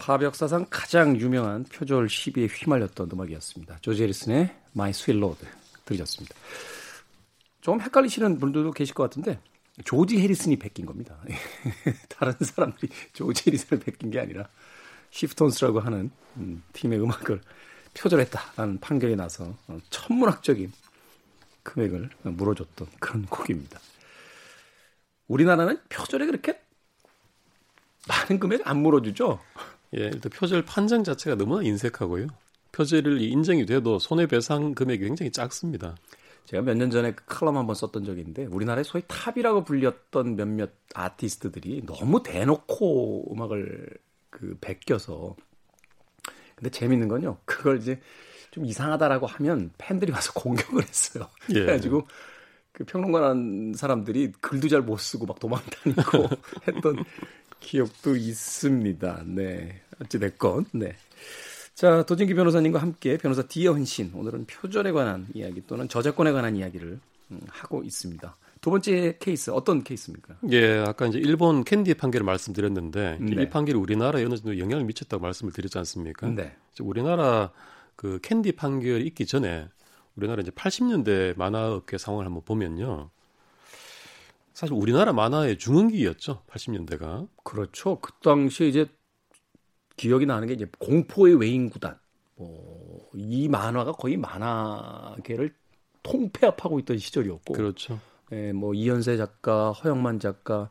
[0.00, 3.78] 팝 역사상 가장 유명한 표절 시비에 휘말렸던 음악이었습니다.
[3.82, 5.46] 조지 해리슨의 My Sweet Lord
[5.84, 6.34] 들으셨습니다.
[7.60, 9.38] 좀 헷갈리시는 분들도 계실 것 같은데
[9.84, 11.18] 조지 해리슨이 베낀 겁니다.
[12.08, 14.48] 다른 사람들이 조지 해리슨을 베낀 게 아니라
[15.10, 17.42] 시프톤스라고 하는 음, 팀의 음악을
[17.92, 20.72] 표절했다라는 판결이 나서 어, 천문학적인
[21.62, 23.78] 금액을 물어줬던 그런 곡입니다.
[25.28, 26.58] 우리나라는 표절에 그렇게
[28.08, 29.38] 많은 금액 안 물어주죠.
[29.96, 32.28] 예, 일단 표절 판정 자체가 너무나 인색하고요.
[32.72, 35.96] 표절이 인정이 돼도 손해배상 금액이 굉장히 작습니다.
[36.46, 40.70] 제가 몇 년 전에 그 칼럼 한번 썼던 적이 있는데 우리나라의 소위 탑이라고 불렸던 몇몇
[40.94, 43.88] 아티스트들이 너무 대놓고 음악을
[44.30, 45.36] 그 베껴서
[46.54, 47.38] 근데 재밌는 건요.
[47.44, 48.00] 그걸 이제
[48.50, 51.28] 좀 이상하다라고 하면 팬들이 와서 공격을 했어요.
[51.50, 51.54] 예.
[51.60, 52.06] 그래가지고
[52.72, 56.28] 그 평론가란 사람들이 글도 잘 못 쓰고 막 도망다니고
[56.68, 57.04] 했던
[57.60, 59.24] 기억도 있습니다.
[59.26, 59.80] 네.
[60.02, 60.96] 어찌됐건, 네.
[61.74, 66.98] 자, 도진기 변호사님과 함께 변호사 디어흔신 오늘은 표절에 관한 이야기 또는 저작권에 관한 이야기를
[67.30, 68.36] 음, 하고 있습니다.
[68.60, 70.36] 두 번째 케이스 어떤 케이스입니까?
[70.50, 73.42] 예, 아까 이제 일본 캔디 판결을 말씀드렸는데 네.
[73.42, 76.28] 이 판결이 우리나라에 어느 정도 영향을 미쳤다고 말씀을 드렸지 않습니까?
[76.28, 76.54] 네.
[76.80, 77.52] 우리나라
[77.96, 79.68] 그 캔디 판결이 있기 전에
[80.16, 83.10] 우리나라 이제 80년대 만화업계 상황을 한번 보면요.
[84.60, 86.42] 사실 우리나라 만화의 중흥기였죠.
[86.46, 87.26] 80년대가.
[87.44, 87.98] 그렇죠.
[87.98, 88.86] 그 당시에 이제
[89.96, 91.98] 기억이 나는 게 이제 공포의 외인 구단.
[92.36, 95.54] 뭐, 이 만화가 거의 만화계를
[96.02, 97.54] 통폐합하고 있던 시절이었고.
[97.54, 97.98] 그렇죠.
[98.32, 100.68] 예, 뭐 이현세 작가, 허영만 작가,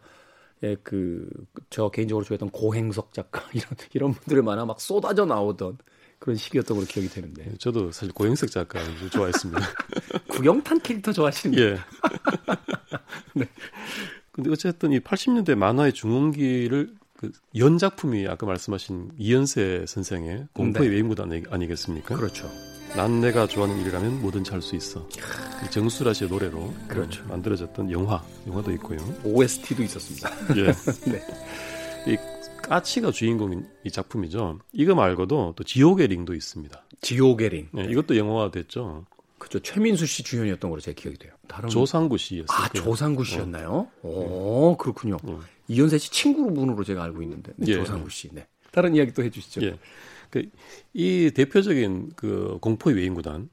[0.61, 1.27] 예, 그,
[1.71, 5.79] 저 개인적으로 좋아했던 고행석 작가, 이런, 이런 분들의 만화 막 쏟아져 나오던
[6.19, 7.45] 그런 시기였던 걸로 기억이 되는데.
[7.49, 8.79] 예, 저도 사실 고영석 작가
[9.11, 9.61] 좋아했습니다.
[10.29, 11.79] 구경탄 캐릭터 좋아하시는 분 예.
[14.31, 20.95] 근데 어쨌든 이 80년대 만화의 중흥기를 그 연작품이 아까 말씀하신 이현세 선생의 공포의 네.
[20.95, 22.15] 외인구단 아니- 아니겠습니까?
[22.15, 22.49] 그렇죠.
[22.95, 25.07] 난 내가 좋아하는 일이라면 뭐든지 할 수 있어.
[25.65, 27.23] 이 정수라 씨의 노래로 그렇죠.
[27.25, 28.97] 만들어졌던 영화, 영화도 있고요.
[29.25, 30.31] OST도 있었습니다.
[30.55, 30.71] 예.
[31.11, 31.21] 네.
[32.07, 32.17] 이
[32.69, 34.59] 까치가 주인공인 이 작품이죠.
[34.73, 36.85] 이거 말고도 또 지옥의 링도 있습니다.
[37.01, 37.69] 지옥의 링.
[37.79, 39.07] 예, 이것도 영화화 됐죠.
[39.39, 39.59] 그죠.
[39.59, 41.33] 최민수 씨 주연이었던 걸로 제 기억이 돼요.
[41.47, 42.57] 다른 조상구 씨였어요.
[42.57, 43.87] 아 조상구 씨였나요?
[44.03, 45.17] 오 그렇군요.
[45.67, 47.73] 이현세 씨 친구 분으로 제가 알고 있는데 네, 예.
[47.73, 48.29] 조상구 씨.
[48.31, 48.47] 네.
[48.71, 49.63] 다른 이야기 또 해주시죠.
[49.63, 49.79] 예.
[50.29, 50.47] 그,
[50.93, 53.49] 이 대표적인 그 공포의 외인구단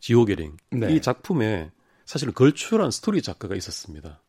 [0.00, 0.56] 지옥의 링.
[0.72, 0.94] 네.
[0.94, 1.70] 이 작품에
[2.04, 4.22] 사실은 걸출한 스토리 작가가 있었습니다.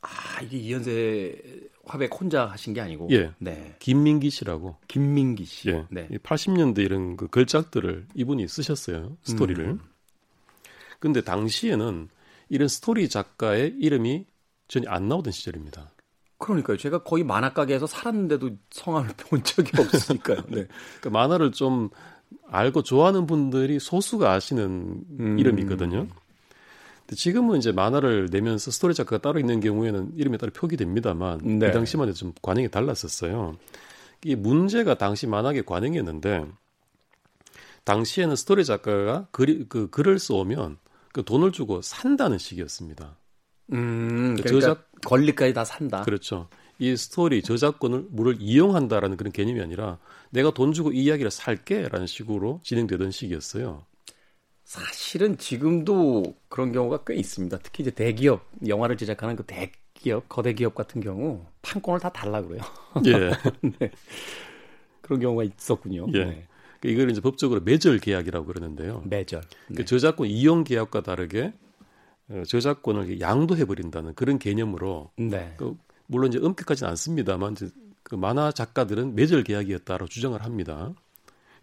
[0.00, 3.08] 아 이게 이현세 화백 혼자 하신 게 아니고.
[3.12, 3.32] 예.
[3.38, 3.76] 네.
[3.78, 4.76] 김민기 씨라고.
[4.88, 5.70] 김민기 씨.
[5.70, 5.86] 예.
[5.90, 6.08] 네.
[6.10, 9.16] 이 80년대 이런 그 걸작들을 이분이 쓰셨어요.
[9.22, 9.64] 스토리를.
[9.64, 9.80] 음.
[10.98, 12.08] 근데 당시에는
[12.48, 14.26] 이런 스토리 작가의 이름이
[14.68, 15.90] 전혀 안 나오던 시절입니다.
[16.38, 16.76] 그러니까요.
[16.76, 20.38] 제가 거의 만화 가게에서 살았는데도 성함을 본 적이 없으니까요.
[20.48, 20.66] 네.
[21.00, 21.88] 그러니까 만화를 좀
[22.48, 25.38] 알고 좋아하는 분들이 소수가 아시는 음.
[25.38, 26.08] 이름이거든요.
[27.06, 31.68] 근데 지금은 이제 만화를 내면서 스토리 작가가 따로 있는 경우에는 이름에 따라 표기됩니다만 네.
[31.68, 33.56] 이 당시만 해도 좀 관행이 달랐었어요.
[34.24, 36.46] 이 문제가 당시 만화계 관행이었는데
[37.84, 40.78] 당시에는 스토리 작가가 글이, 그 글을 써오면
[41.12, 43.16] 그 돈을 주고 산다는 식이었습니다.
[43.72, 46.02] 음, 그 그러니까 저작- 권리까지 다 산다.
[46.02, 46.48] 그렇죠.
[46.78, 49.98] 이 스토리 저작권을 물을 이용한다라는 그런 개념이 아니라
[50.30, 53.84] 내가 돈 주고 이 이야기를 살게라는 식으로 진행되던 시기였어요.
[54.66, 57.56] 사실은 지금도 그런 경우가 꽤 있습니다.
[57.62, 62.60] 특히 이제 대기업 영화를 제작하는 그 대기업, 거대 기업 같은 경우 판권을 다 달라 그래요.
[63.06, 63.30] 예.
[63.78, 63.90] 네.
[65.00, 66.08] 그런 경우가 있었군요.
[66.14, 66.24] 예.
[66.24, 66.48] 네.
[66.80, 69.04] 그 이걸 이제 법적으로 매절 계약이라고 그러는데요.
[69.06, 69.42] 매절.
[69.68, 69.84] 그 네.
[69.84, 71.52] 저작권 이용 계약과 다르게
[72.28, 75.54] 어, 저작권을 양도해 버린다는 그런 개념으로 네.
[75.56, 75.76] 그
[76.08, 77.68] 물론 이제 엄격하지는 않습니다만 이제
[78.02, 80.92] 그 만화 작가들은 매절 계약이었다고 주장을 합니다.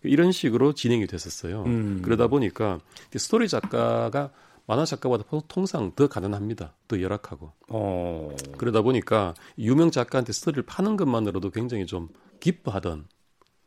[0.04, 1.64] 이런 식으로 진행이 됐었어요.
[1.64, 2.02] 음.
[2.04, 2.80] 그러다 보니까
[3.14, 4.32] 이 스토리 작가가
[4.66, 6.74] 만화 작가보다 통상 더 가난합니다.
[6.88, 7.52] 더 열악하고.
[7.70, 8.36] 어.
[8.58, 13.08] 그러다 보니까 유명 작가한테 스토리를 파는 것만으로도 굉장히 좀 기뻐하던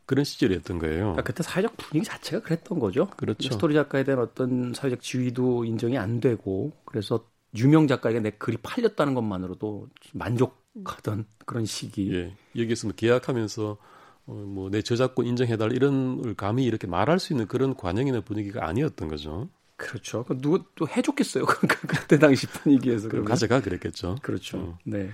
[0.07, 0.99] 그런 시절이었던 거예요.
[0.99, 3.09] 그러니까 그때 사회적 분위기 자체가 그랬던 거죠.
[3.17, 3.53] 그렇죠.
[3.53, 9.15] 스토리 작가에 대한 어떤 사회적 지위도 인정이 안 되고 그래서 유명 작가에게 내 글이 팔렸다는
[9.15, 12.15] 것만으로도 만족하던 그런 시기.
[12.15, 13.79] 예, 여기서 뭐 계약하면서 어,
[14.27, 19.09] 뭐 내 저작권 인정해달 이런 걸 감히 이렇게 말할 수 있는 그런 관행이나 분위기가 아니었던
[19.09, 19.49] 거죠.
[19.77, 20.25] 그렇죠.
[20.25, 21.45] 그 누구 또 해줬겠어요.
[21.47, 23.25] 그러니까 그때 당시 분위기에서 그럼.
[23.25, 24.17] 가져가 그랬겠죠.
[24.23, 24.59] 그렇죠.
[24.59, 24.79] 어.
[24.85, 25.11] 네.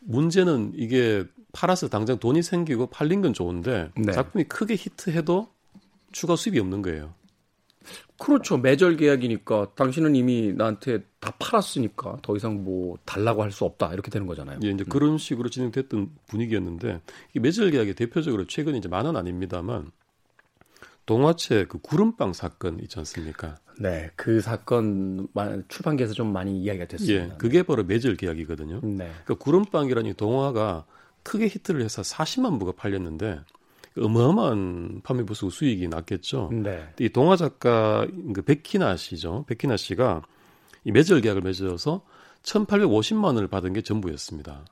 [0.00, 4.12] 문제는 이게 팔아서 당장 돈이 생기고 팔린 건 좋은데 네.
[4.12, 5.48] 작품이 크게 히트해도
[6.12, 7.14] 추가 수입이 없는 거예요.
[8.18, 8.58] 그렇죠.
[8.58, 14.10] 매절 계약이니까 당신은 이미 나한테 다 팔았으니까 더 이상 뭐 달라고 할 수 없다 이렇게
[14.10, 14.60] 되는 거잖아요.
[14.62, 17.00] 예, 이제 그런 식으로 진행됐던 분위기였는데
[17.34, 19.90] 이 매절 계약의 대표적으로 최근 이제 만은 아닙니다만
[21.06, 23.56] 동화책 그 구름빵 사건 있지 않습니까?
[23.80, 27.24] 네, 그 사건 마- 출판계에서 좀 많이 이야기가 됐습니다.
[27.24, 28.80] 예, 그게 바로 매절 계약이거든요.
[28.82, 29.10] 네.
[29.24, 30.84] 그 구름빵이라는 이 동화가
[31.22, 33.40] 크게 히트를 해서 40만 부가 팔렸는데
[33.98, 36.50] 어마어마한 판매 부수 수익이 났겠죠.
[36.52, 36.88] 네.
[36.98, 39.44] 이 동화 작가 그 백희나 씨죠.
[39.48, 40.22] 백희나 씨가
[40.84, 42.02] 이 매절 계약을 맺어서
[42.42, 44.64] 1,850만 원을 받은 게 전부였습니다.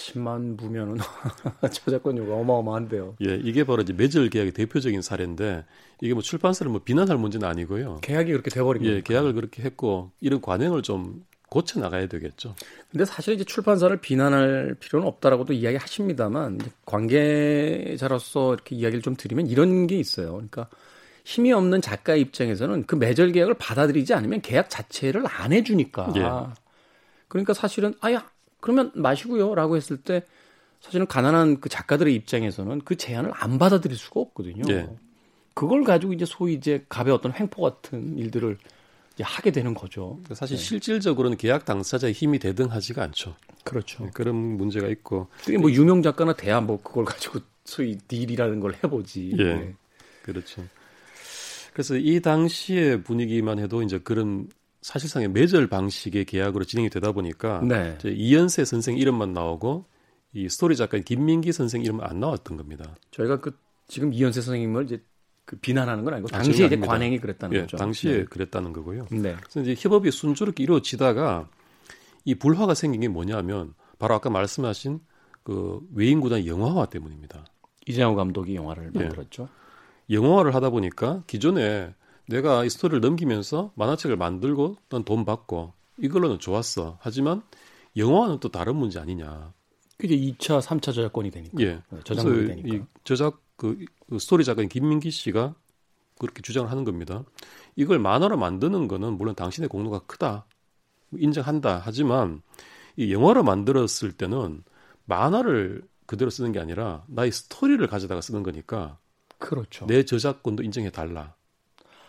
[0.00, 0.96] 40만 부면은
[1.72, 3.16] 저작권료가 어마어마한데요.
[3.26, 5.64] 예, 이게 바로 이제 매절 계약의 대표적인 사례인데
[6.00, 7.98] 이게 뭐 출판사를 뭐 비난할 문제는 아니고요.
[8.02, 8.96] 계약이 그렇게 돼버린 거예요.
[8.96, 12.54] 예, 계약을 그렇게 했고 이런 관행을 좀 고쳐 나가야 되겠죠.
[12.90, 19.98] 근데 사실 이제 출판사를 비난할 필요는 없다라고도 이야기하십니다만 관계자로서 이렇게 이야기를 좀 드리면 이런 게
[19.98, 20.32] 있어요.
[20.32, 20.68] 그러니까
[21.24, 26.12] 힘이 없는 작가 입장에서는 그 매절 계약을 받아들이지 않으면 계약 자체를 안 해주니까.
[26.16, 26.54] 예.
[27.26, 30.22] 그러니까 사실은 아야 그러면 마시고요라고 했을 때
[30.80, 34.62] 사실은 가난한 그 작가들의 입장에서는 그 제안을 안 받아들일 수가 없거든요.
[34.70, 34.88] 예.
[35.54, 38.56] 그걸 가지고 이제 소위 이제 갑의 어떤 횡포 같은 일들을
[39.22, 40.20] 하게 되는 거죠.
[40.32, 43.36] 사실 실질적으로는 계약 당사자의 힘이 대등하지가 않죠.
[43.64, 44.04] 그렇죠.
[44.04, 48.74] 예, 그런 문제가 있고 그게 뭐 유명 작가나 돼야 뭐 그걸 가지고 소위 deal이라는 걸
[48.82, 49.32] 해보지.
[49.38, 49.44] 예.
[49.54, 49.74] 네.
[50.22, 50.64] 그렇죠.
[51.72, 54.48] 그래서 이 당시의 분위기만 해도 이제 그런
[54.82, 57.96] 사실상의 매절 방식의 계약으로 진행이 되다 보니까 네.
[57.98, 59.84] 이제 이현세 선생 이름만 나오고
[60.32, 62.96] 이 스토리 작가인 김민기 선생 이름은 안 나왔던 겁니다.
[63.10, 63.56] 저희가 그
[63.88, 65.02] 지금 이현세 선생님을 이제
[65.50, 66.92] 그 비난하는 건 아니고 아, 당시에 전혀 이제 아닙니다.
[66.92, 67.76] 관행이 그랬다는 예, 거죠.
[67.76, 69.08] 당시에 그랬다는 거고요.
[69.10, 69.18] 네.
[69.18, 69.36] 네.
[69.36, 71.48] 그래서 이제 협업이 순조롭게 이루어지다가
[72.24, 75.00] 이 불화가 생긴 게 뭐냐면 바로 아까 말씀하신
[75.42, 77.46] 그 외인구단 영화화 때문입니다.
[77.88, 78.98] 이재호 감독이 영화를 예.
[79.00, 79.48] 만들었죠.
[80.08, 81.96] 영화화를 하다 보니까 기존에
[82.28, 86.98] 내가 이 스토리를 넘기면서 만화책을 만들고 넌돈 받고 이걸로는 좋았어.
[87.00, 87.42] 하지만
[87.96, 89.52] 영화화는 또 다른 문제 아니냐.
[89.98, 91.60] 그게 2차, 3차 저작권이 되니까.
[91.60, 91.66] 예.
[91.90, 92.68] 네, 그래서 되니까.
[92.68, 93.76] 이 저작 그,
[94.08, 95.54] 그 스토리 작가인 김민기 씨가
[96.18, 97.24] 그렇게 주장을 하는 겁니다.
[97.76, 100.46] 이걸 만화로 만드는 거는 물론 당신의 공로가 크다.
[101.12, 101.82] 인정한다.
[101.84, 102.40] 하지만
[102.96, 104.64] 이 영화로 만들었을 때는
[105.04, 108.98] 만화를 그대로 쓰는 게 아니라 나의 스토리를 가져다가 쓰는 거니까
[109.38, 109.84] 그렇죠.
[109.86, 111.34] 내 저작권도 인정해 달라.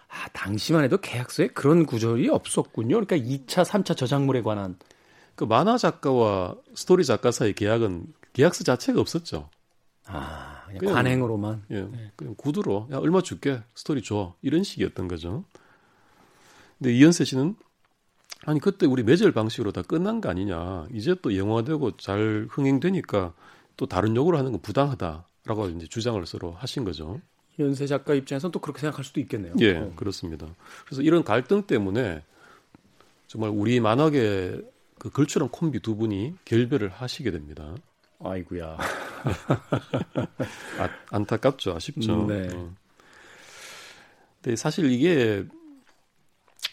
[0.07, 3.01] 아, 당시만 해도 계약서에 그런 구절이 없었군요.
[3.05, 4.77] 그러니까 2차, 3차 저작물에 관한
[5.35, 9.49] 그 만화 작가와 스토리 작가 사이 계약은 계약서 자체가 없었죠.
[10.07, 11.63] 아, 그냥 그냥- 관행으로만.
[11.71, 15.43] 예, 그냥 구두로 야 얼마 줄게 스토리 줘 이런 식이었던 거죠.
[16.77, 17.55] 근데 이현세 씨는
[18.45, 23.33] 아니 그때 우리 매절 방식으로 다 끝난 거 아니냐 이제 또 영화되고 잘 흥행되니까
[23.77, 27.21] 또 다른 욕으로 하는 건 부당하다라고 이제 주장을 서로 하신 거죠.
[27.59, 29.53] 연세 작가 입장에서는 또 그렇게 생각할 수도 있겠네요.
[29.59, 29.91] 예, 어.
[29.95, 30.47] 그렇습니다.
[30.85, 32.23] 그래서 이런 갈등 때문에
[33.27, 34.61] 정말 우리 만화계
[34.97, 37.75] 그 걸출한 콤비 두 분이 결별을 하시게 됩니다.
[38.23, 38.77] 아이구야.
[40.79, 42.21] 아, 안타깝죠, 아쉽죠.
[42.23, 42.49] 음, 네.
[42.53, 42.73] 어.
[44.41, 45.45] 근데 사실 이게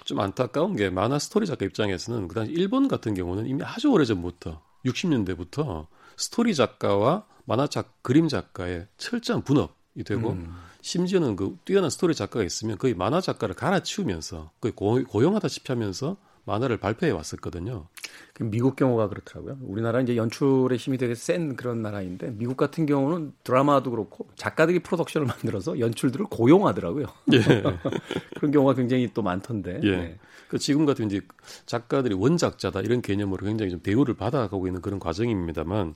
[0.05, 4.63] 좀 안타까운 게 만화 스토리 작가 입장에서는 그 당시 일본 같은 경우는 이미 아주 오래전부터
[4.87, 10.55] 60년대부터 스토리 작가와 만화 작 그림 작가의 철저한 분업이 되고 음.
[10.81, 16.17] 심지어는 그 뛰어난 스토리 작가가 있으면 거의 만화 작가를 갈아치우면서 거의 고, 고용하다시피 하면서
[16.49, 17.89] 만화를 발표해 왔었거든요.
[18.33, 19.59] 그 미국 경우가 그렇더라고요.
[19.61, 25.27] 우리나라 이제 연출의 힘이 되게 센 그런 나라인데 미국 같은 경우는 드라마도 그렇고 작가들이 프로덕션을
[25.27, 27.07] 만들어서 연출들을 고용하더라고요.
[27.35, 27.39] 예.
[28.37, 29.81] 그런 경우가 굉장히 또 많던데.
[29.83, 29.97] 예.
[29.97, 30.19] 네.
[30.49, 31.21] 그 지금 같은 이제
[31.67, 35.95] 작가들이 원작자다 이런 개념으로 굉장히 좀 대우를 받아가고 있는 그런 과정입니다만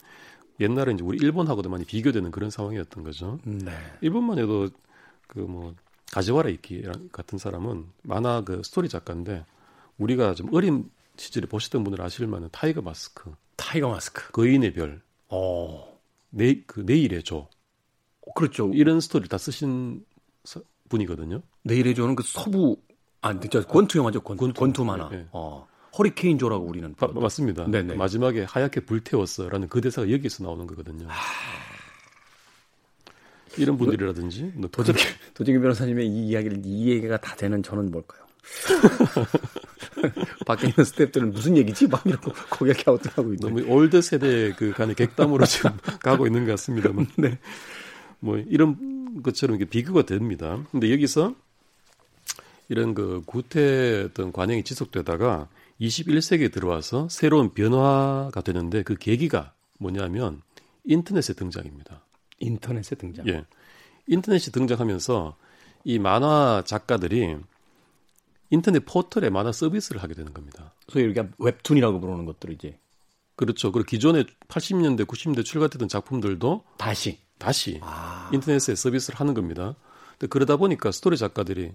[0.60, 3.38] 옛날에 이제 우리 일본하고도 많이 비교되는 그런 상황이었던 거죠.
[3.44, 3.72] 네.
[4.02, 4.68] 일본만 해도
[5.28, 5.74] 그뭐
[6.12, 9.46] 가지와라 이키 같은 사람은 만화 그 스토리 작가인데
[9.98, 14.30] 우리가 좀 어린 시절에 보셨던 분들 아실 만한 타이거 마스크, 타이거 마스크.
[14.32, 15.98] 거인의 별, 어.
[16.30, 17.48] 내, 그 내일의 조
[18.34, 18.70] 그렇죠.
[18.72, 20.04] 이런 스토리를 다 쓰신
[20.44, 21.42] 서- 분이거든요.
[21.64, 22.76] 내일의 조는 그 서부
[23.20, 24.20] 아, 저 권투 영화죠.
[24.22, 24.84] 권투, 권투.
[24.84, 25.08] 만화.
[25.12, 25.26] 예, 예.
[25.32, 25.66] 어.
[25.98, 27.66] 허리케인 조라고 우리는 마- 맞습니다.
[27.66, 27.94] 네네.
[27.96, 31.06] 마지막에 하얗게 불태웠어라는 그 대사가 여기서 나오는 거거든요.
[33.58, 34.98] 이런 분들이라든지 뭐 도재기,
[35.34, 38.22] 도재기 변호사님의 이 이야기를 이 얘기가 다 되는 저는 뭘까요?
[40.46, 41.88] 밖에 있는 스태프들은 무슨 얘기지?
[41.88, 43.38] 막 이러고 고개 갸우뚱하고 있는.
[43.40, 47.06] 너무 old 세대 그 간의 객담으로 지금 가고 있는 것 같습니다만.
[47.16, 47.38] 네.
[48.20, 50.62] 뭐 이런 것처럼 이게 비교가 됩니다.
[50.70, 51.34] 근데 여기서
[52.68, 55.48] 이런 그 구태 어떤 관행이 지속되다가
[55.80, 60.40] 21세기에 들어와서 새로운 변화가 되는데 그 계기가 뭐냐면
[60.84, 62.02] 인터넷의 등장입니다.
[62.38, 63.26] 인터넷에 등장.
[63.28, 63.44] 예.
[64.06, 65.36] 인터넷이 등장하면서
[65.84, 67.36] 이 만화 작가들이
[68.52, 70.74] 인터넷 포털에 만화 서비스를 하게 되는 겁니다.
[70.88, 72.78] 소위 우리가 웹툰이라고 부르는 것들을 이제
[73.34, 73.72] 그렇죠.
[73.72, 78.30] 그리고 기존에 80년대, 90년대 출간되던 작품들도 다시 다시 아.
[78.32, 79.74] 인터넷에 서비스를 하는 겁니다.
[80.12, 81.72] 근데 그러다 보니까 스토리 작가들이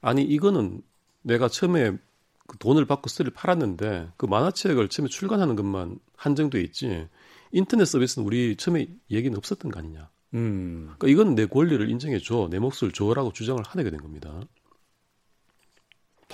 [0.00, 0.80] 아니 이거는
[1.22, 1.98] 내가 처음에
[2.46, 7.08] 그 돈을 받고 스토리를 팔았는데 그 만화책을 처음에 출간하는 것만 한정돼 있지
[7.50, 10.08] 인터넷 서비스는 우리 처음에 얘기는 없었던 거 아니냐.
[10.34, 10.94] 음.
[10.96, 14.40] 그러니까 이건 내 권리를 인정해 줘, 내 몫을 줘라고 주장을 하게 된 겁니다.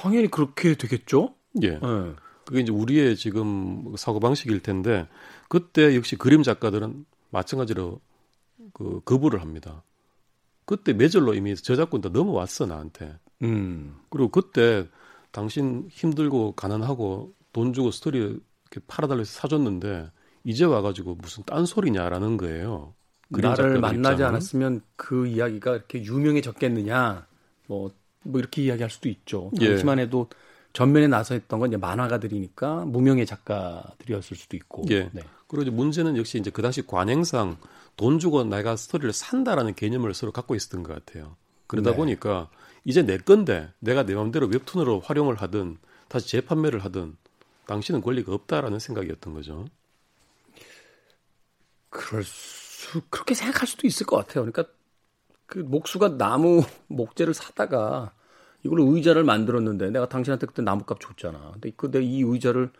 [0.00, 1.34] 당연히 그렇게 되겠죠?
[1.62, 1.68] 예.
[1.68, 2.14] 예.
[2.44, 5.08] 그게 이제 우리의 지금 사고 방식일 텐데
[5.48, 8.00] 그때 역시 그림 작가들은 마찬가지로
[8.72, 9.82] 그 거부를 합니다.
[10.64, 13.18] 그때 매절로 이미 저작권 다 넘어왔어 나한테.
[13.42, 13.96] 음.
[14.08, 14.86] 그리고 그때
[15.30, 20.10] 당신 힘들고 가난하고 돈 주고 스토리 이렇게 팔아달래서 사줬는데
[20.44, 22.94] 이제 와가지고 무슨 딴 소리냐라는 거예요.
[23.32, 24.24] 그림 나를 만나지 입장은.
[24.26, 27.26] 않았으면 그 이야기가 이렇게 유명해졌겠느냐.
[27.66, 27.90] 뭐,
[28.22, 29.50] 뭐 이렇게 이야기할 수도 있죠.
[29.60, 29.68] 예.
[29.68, 30.28] 당시만 해도
[30.72, 34.84] 전면에 나서 했던 건 이제 만화가들이니까 무명의 작가들이었을 수도 있고.
[34.90, 35.10] 예.
[35.12, 35.22] 네.
[35.46, 37.56] 그리고 이제 문제는 역시 이제 그 당시 관행상
[37.96, 41.36] 돈 주고 내가 스토리를 산다라는 개념을 서로 갖고 있었던 것 같아요.
[41.66, 41.96] 그러다 네.
[41.96, 42.50] 보니까
[42.84, 47.16] 이제 내 건데 내가 내 마음대로 웹툰으로 활용을 하든 다시 재판매를 하든
[47.66, 49.66] 당신은 권리가 없다라는 생각이었던 거죠.
[51.90, 54.44] 그럴 수, 그렇게 생각할 수도 있을 것 같아요.
[54.44, 54.72] 그러니까
[55.48, 58.12] 그 목수가 나무 목재를 사다가
[58.64, 61.50] 이걸로 의자를 만들었는데 내가 당신한테 그때 나무값 줬잖아.
[61.54, 62.70] 근데 그내이 의자를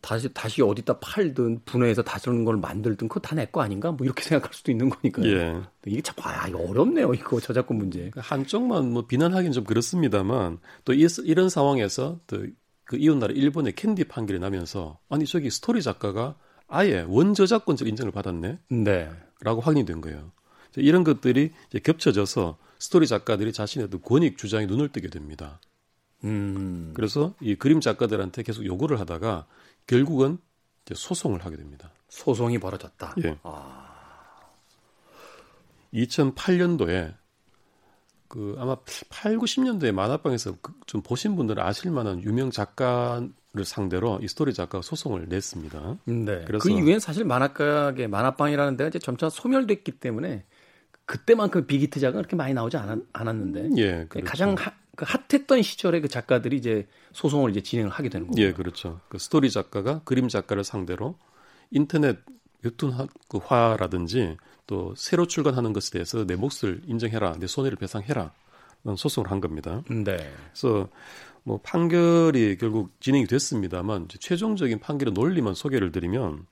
[0.00, 3.92] 다시 다시 어디다 팔든 분해해서 다른 걸 만들든 그거 다 내 거 아닌가?
[3.92, 5.26] 뭐 이렇게 생각할 수도 있는 거니까요.
[5.28, 5.60] 예.
[5.86, 7.12] 이게 참 아, 이거 어렵네요.
[7.14, 8.10] 이거 저작권 문제.
[8.16, 12.38] 한쪽만 뭐 비난하기는 좀 그렇습니다만 또 이, 이런 상황에서 또
[12.90, 16.34] 그 이웃나라 일본의 캔디 판결이 나면서 아니 저기 스토리 작가가
[16.66, 18.58] 아예 원저작권적 인정을 받았네.
[18.68, 19.08] 네.
[19.42, 20.32] 라고 확인이 된 거예요.
[20.76, 21.52] 이런 것들이
[21.82, 25.60] 겹쳐져서 스토리 작가들이 자신의 권익 주장에 눈을 뜨게 됩니다.
[26.24, 26.92] 음.
[26.94, 29.46] 그래서 이 그림 작가들한테 계속 요구를 하다가
[29.86, 30.38] 결국은
[30.92, 31.90] 소송을 하게 됩니다.
[32.08, 33.14] 소송이 벌어졌다.
[33.24, 33.38] 예.
[33.42, 33.86] 아.
[35.94, 37.14] 2008년도에
[38.28, 38.76] 그 아마
[39.10, 43.30] 8, 90년도에 만화방에서 그- 좀 보신 분들은 아실 만한 유명 작가를
[43.64, 45.98] 상대로 이 스토리 작가가 소송을 냈습니다.
[46.04, 46.44] 네.
[46.46, 50.44] 그래서- 그 이후엔 사실 만화가게 만화방이라는 데가 이제 점차 소멸됐기 때문에
[51.10, 54.30] 그때만큼 빅히트작은 그렇게 많이 나오지 않았, 않았 는데 예, 그렇죠.
[54.30, 58.40] 가장 하, 그 핫했던 시절에 그 작가들이 이제 소송을 이제 진행을 하게 되는 거고.
[58.40, 59.00] 예, 그렇죠.
[59.08, 61.18] 그 스토리 작가가 그림 작가를 상대로
[61.72, 62.18] 인터넷
[62.62, 64.36] 웹툰 화- 그 화라든지
[64.68, 68.32] 또 새로 출간하는 것에 대해서 내 몫을 인정해라, 내 손해를 배상해라.
[68.96, 69.82] 소송을 한 겁니다.
[69.90, 70.16] 네.
[70.52, 70.88] 그래서
[71.42, 76.46] 뭐 판결이 결국 진행이 됐습니다만 최종적인 판결의 논리만 소개를 드리면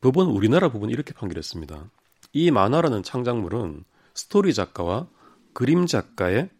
[0.00, 1.90] 법원 우리나라 부분이 이렇게 판결했습니다.
[2.32, 5.08] 이 만화라는 창작물은 스토리 작가와
[5.52, 6.50] 그림 작가의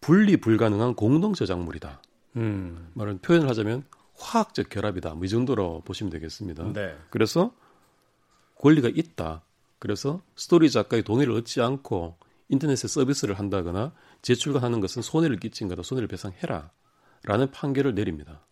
[0.00, 2.02] 분리 불가능한 공동 저작물이다.
[2.36, 2.90] 음.
[2.94, 3.84] 말은 표현을 하자면
[4.18, 5.14] 화학적 결합이다.
[5.14, 6.72] 뭐 이 정도로 보시면 되겠습니다.
[6.72, 6.96] 네.
[7.10, 7.52] 그래서
[8.58, 9.42] 권리가 있다.
[9.78, 12.16] 그래서 스토리 작가의 동의를 얻지 않고
[12.48, 13.92] 인터넷에 서비스를 한다거나
[14.22, 15.82] 재출간하는 것은 손해를 끼친 거다.
[15.82, 16.70] 손해를 배상해라.
[17.24, 18.46] 라는 판결을 내립니다.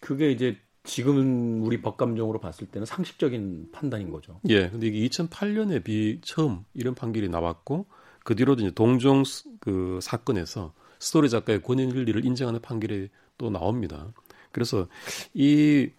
[0.00, 4.40] 그게 이제 지금 우리 법감정으로 봤을 때는 상식적인 판단인 거죠.
[4.48, 4.68] 예.
[4.70, 7.86] 근데 이게 2008년에 비 처음 이런 판결이 나왔고
[8.24, 13.08] 그 뒤로도 이제 동종 스- 그 사건에서 스토리 작가의 권위 윤리를 인정하는 판결이
[13.38, 14.12] 또 나옵니다.
[14.52, 14.86] 그래서
[15.34, 15.90] 이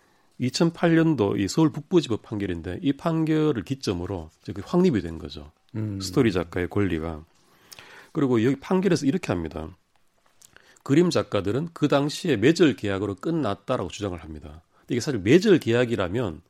[0.41, 4.29] 2008년도 이 서울 북부지법 판결인데 이 판결을 기점으로
[4.63, 5.51] 확립이 된 거죠.
[5.75, 5.99] 음.
[6.01, 7.23] 스토리 작가의 권리가.
[8.13, 9.69] 그리고 여기 판결에서 이렇게 합니다.
[10.83, 14.63] 그림 작가들은 그 당시에 매절 계약으로 끝났다라고 주장을 합니다.
[14.89, 16.41] 이게 사실 매절 계약이라면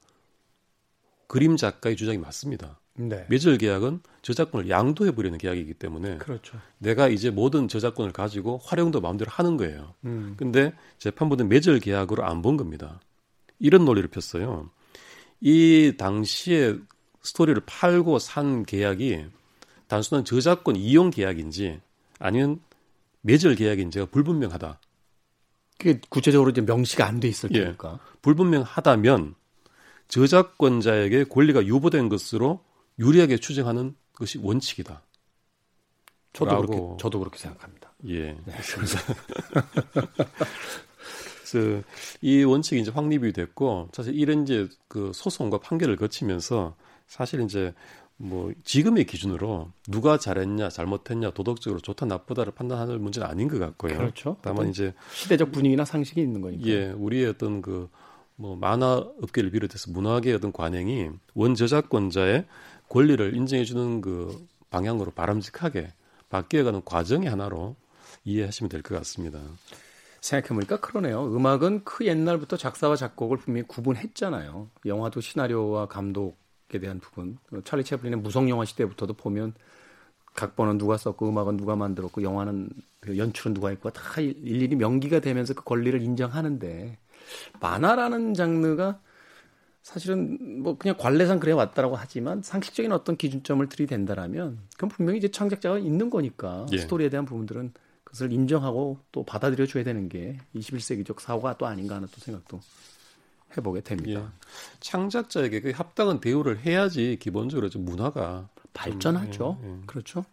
[1.27, 2.79] 그림 작가의 주장이 맞습니다.
[2.95, 3.25] 네.
[3.29, 6.57] 매절 계약은 저작권을 양도해 버리는 계약이기 때문에 그렇죠.
[6.79, 9.93] 내가 이제 모든 저작권을 가지고 활용도 마음대로 하는 거예요.
[10.05, 10.33] 음.
[10.38, 12.99] 근데 재판부는 매절 계약으로 안 본 겁니다.
[13.59, 14.69] 이런 논리를 폈어요.
[15.41, 16.75] 이 당시에
[17.21, 19.25] 스토리를 팔고 산 계약이
[19.88, 21.79] 단순한 저작권 이용 계약인지
[22.19, 22.59] 아니면
[23.21, 24.79] 매절 계약인지가 불분명하다.
[25.78, 27.63] 그게 구체적으로 이제 명시가 안 돼 있을 예.
[27.65, 27.99] 테니까.
[28.21, 29.36] 불분명하다면
[30.07, 32.63] 저작권자에게 권리가 유보된 것으로
[32.99, 35.03] 유리하게 추정하는 것이 원칙이다.
[36.34, 36.65] 저도 라고.
[36.67, 37.93] 그렇게 저도 그렇게 생각합니다.
[38.09, 38.38] 예.
[41.49, 41.82] 그래서
[42.21, 46.75] 이 원칙이 이제 확립이 됐고 사실 이런 이제 그 소송과 판결을 거치면서
[47.07, 47.73] 사실 이제
[48.18, 53.97] 뭐 지금의 기준으로 누가 잘했냐 잘못했냐 도덕적으로 좋다 나쁘다를 판단하는 문제는 아닌 것 같고요.
[53.97, 54.38] 그렇죠.
[54.41, 56.68] 다만 이제 시대적 분위기나 상식이 있는 거니까.
[56.68, 57.89] 예 우리의 어떤 그
[58.38, 62.45] 뭐 만화 업계를 비롯해서 문화계의 어떤 관행이 원 저작권자의
[62.88, 65.91] 권리를 인정해 주는 그 방향으로 바람직하게
[66.30, 67.76] 바뀌어가는 과정의 하나로
[68.26, 69.39] 이해하시면 될 것 같습니다.
[70.22, 71.26] 생각해보니까 그러네요.
[71.36, 74.70] 음악은 그 옛날부터 작사와 작곡을 분명히 구분했잖아요.
[74.86, 76.36] 영화도 시나리오와 감독에
[76.68, 77.38] 대한 부분.
[77.63, 79.53] 찰리 채플린의 무성 영화 시대부터도 보면
[80.36, 85.53] 각본은 누가 썼고 음악은 누가 만들었고 영화는 그 연출은 누가 했고 다 일일이 명기가 되면서
[85.53, 86.97] 그 권리를 인정하는데
[87.59, 88.99] 만화라는 장르가
[89.82, 95.80] 사실은 뭐 그냥 관례상 그래 왔다라고 하지만 상식적인 어떤 기준점을 들이댄다라면 그건 분명히 이제 창작자가
[95.80, 96.78] 있는 거니까 예.
[96.78, 102.07] 스토리에 대한 부분들은 그것을 인정하고 또 받아들여 줘야 되는 게 21세기적 사고가 또 아닌가 하는
[102.11, 102.59] 또 생각도
[103.56, 104.20] 해보게 됩니다.
[104.20, 104.48] 예.
[104.80, 109.60] 창작자에게 그 합당한 대우를 해야지 기본적으로 좀 문화가 발전하죠.
[109.64, 109.78] 예, 예.
[109.86, 110.26] 그렇죠.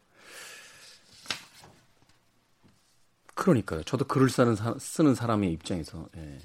[3.34, 3.82] 그러니까요.
[3.82, 6.38] 저도 글을 쓰는, 사, 쓰는 사람의 입장에서 예.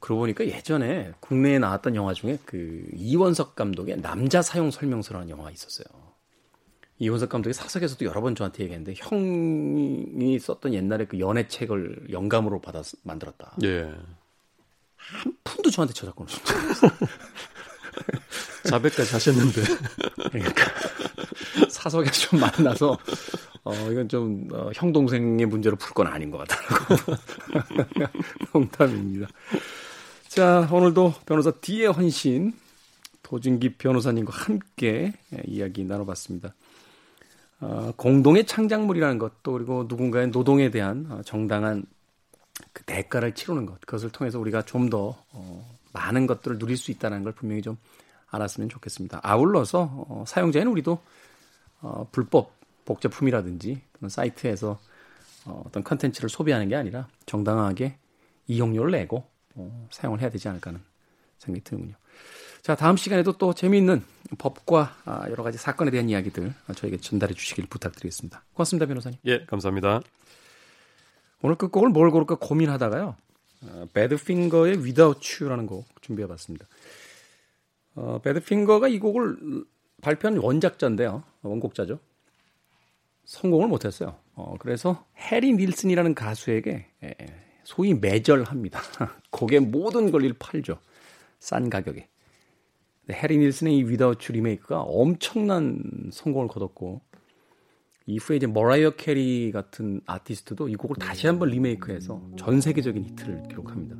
[0.00, 5.86] 그러고 보니까 예전에 국내에 나왔던 영화 중에 그 이원석 감독의 남자 사용 설명서라는 영화가 있었어요.
[6.98, 12.82] 이원석 감독이 사석에서도 여러 번 저한테 얘기했는데 형이 썼던 옛날에 그 연애 책을 영감으로 받아
[12.82, 13.56] 서 만들었다.
[13.62, 13.94] 예.
[15.08, 16.54] 한 푼도 저한테 저작권을 줬죠.
[18.64, 19.62] 자백까지 하셨는데
[20.30, 20.64] 그러니까
[21.68, 22.98] 사석에서 좀 만나서
[23.64, 26.94] 어 이건 좀 어, 형 동생의 문제로 풀 건 아닌 것 같다고
[28.54, 29.28] 농담입니다.
[30.28, 32.52] 자 오늘도 변호사 D의 헌신
[33.22, 36.54] 도진기 변호사님과 함께 예, 이야기 나눠봤습니다.
[37.60, 41.84] 어, 공동의 창작물이라는 것도 그리고 누군가의 노동에 대한 어, 정당한
[42.72, 47.32] 그 대가를 치르는 것 그것을 통해서 우리가 좀더 어, 많은 것들을 누릴 수 있다는 걸
[47.32, 47.76] 분명히 좀
[48.28, 49.20] 알았으면 좋겠습니다.
[49.22, 50.98] 아울러서 어, 사용자인 우리도
[51.82, 52.54] 어, 불법
[52.84, 54.78] 복제품이라든지 그런 사이트에서
[55.44, 57.96] 어, 어떤 컨텐츠를 소비하는 게 아니라 정당하게
[58.46, 60.80] 이용료를 내고 어, 사용을 해야 되지 않을까 하는
[61.38, 61.94] 생각이 드는군요.
[62.62, 64.04] 자 다음 시간에도 또 재미있는
[64.38, 68.44] 법과 아, 여러 가지 사건에 대한 이야기들 어, 저에게 전달해 주시길 부탁드리겠습니다.
[68.52, 69.18] 고맙습니다, 변호사님.
[69.26, 70.02] 예 감사합니다.
[71.42, 73.16] 오늘 끝곡을 뭘 고를까 고민하다가요.
[73.62, 76.66] 어, 배드핑거의 Without You라는 곡 준비해봤습니다.
[77.94, 79.64] 어, 배드핑거가 이 곡을
[80.02, 81.22] 발표한 원작자인데요.
[81.42, 81.98] 원곡자죠.
[83.24, 84.16] 성공을 못했어요.
[84.34, 87.14] 어, 그래서 해리 닐슨이라는 가수에게 에,
[87.64, 88.80] 소위 매절합니다.
[89.30, 90.78] 곡의 모든 권리를 팔죠.
[91.38, 92.08] 싼 가격에.
[93.10, 97.00] 해리 닐슨의 이 Without You 리메이크가 엄청난 성공을 거뒀고
[98.06, 103.96] 이후에 이제 머라이어 캐리 같은 아티스트도 이 곡을 다시 한번 리메이크해서 전 세계적인 히트를 기록합니다.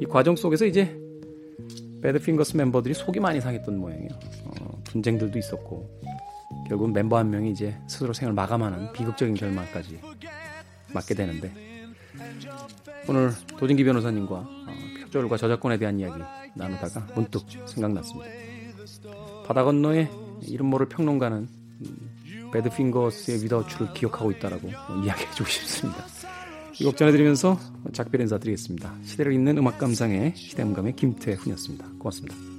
[0.00, 0.98] 이 과정 속에서 이제
[2.02, 4.10] 배드핑거스 멤버들이 속이 많이 상했던 모양이에요.
[4.44, 5.88] 어, 분쟁들도 있었고
[6.68, 10.00] 결국은 멤버 한 명이 이제 스스로 생을 마감하는 비극적인 결말까지
[10.92, 11.52] 맞게 되는데
[13.08, 14.66] 오늘 도진기 변호사님과 어,
[15.04, 16.20] 표절과 저작권에 대한 이야기
[16.56, 18.30] 나누다가 문득 생각났습니다.
[19.46, 20.08] 바다 건너에
[20.42, 22.11] 이름 모를 평론가는 음,
[22.52, 24.68] 배드핑거스의 위다우추를 기억하고 있다라고
[25.04, 26.04] 이야기해주고 싶습니다.
[26.80, 27.58] 이 곡 전해드리면서
[27.92, 28.94] 작별 인사드리겠습니다.
[29.04, 31.86] 시대를 잇는 음악 감상의 시대음감의 김태훈이었습니다.
[31.98, 32.51] 고맙습니다.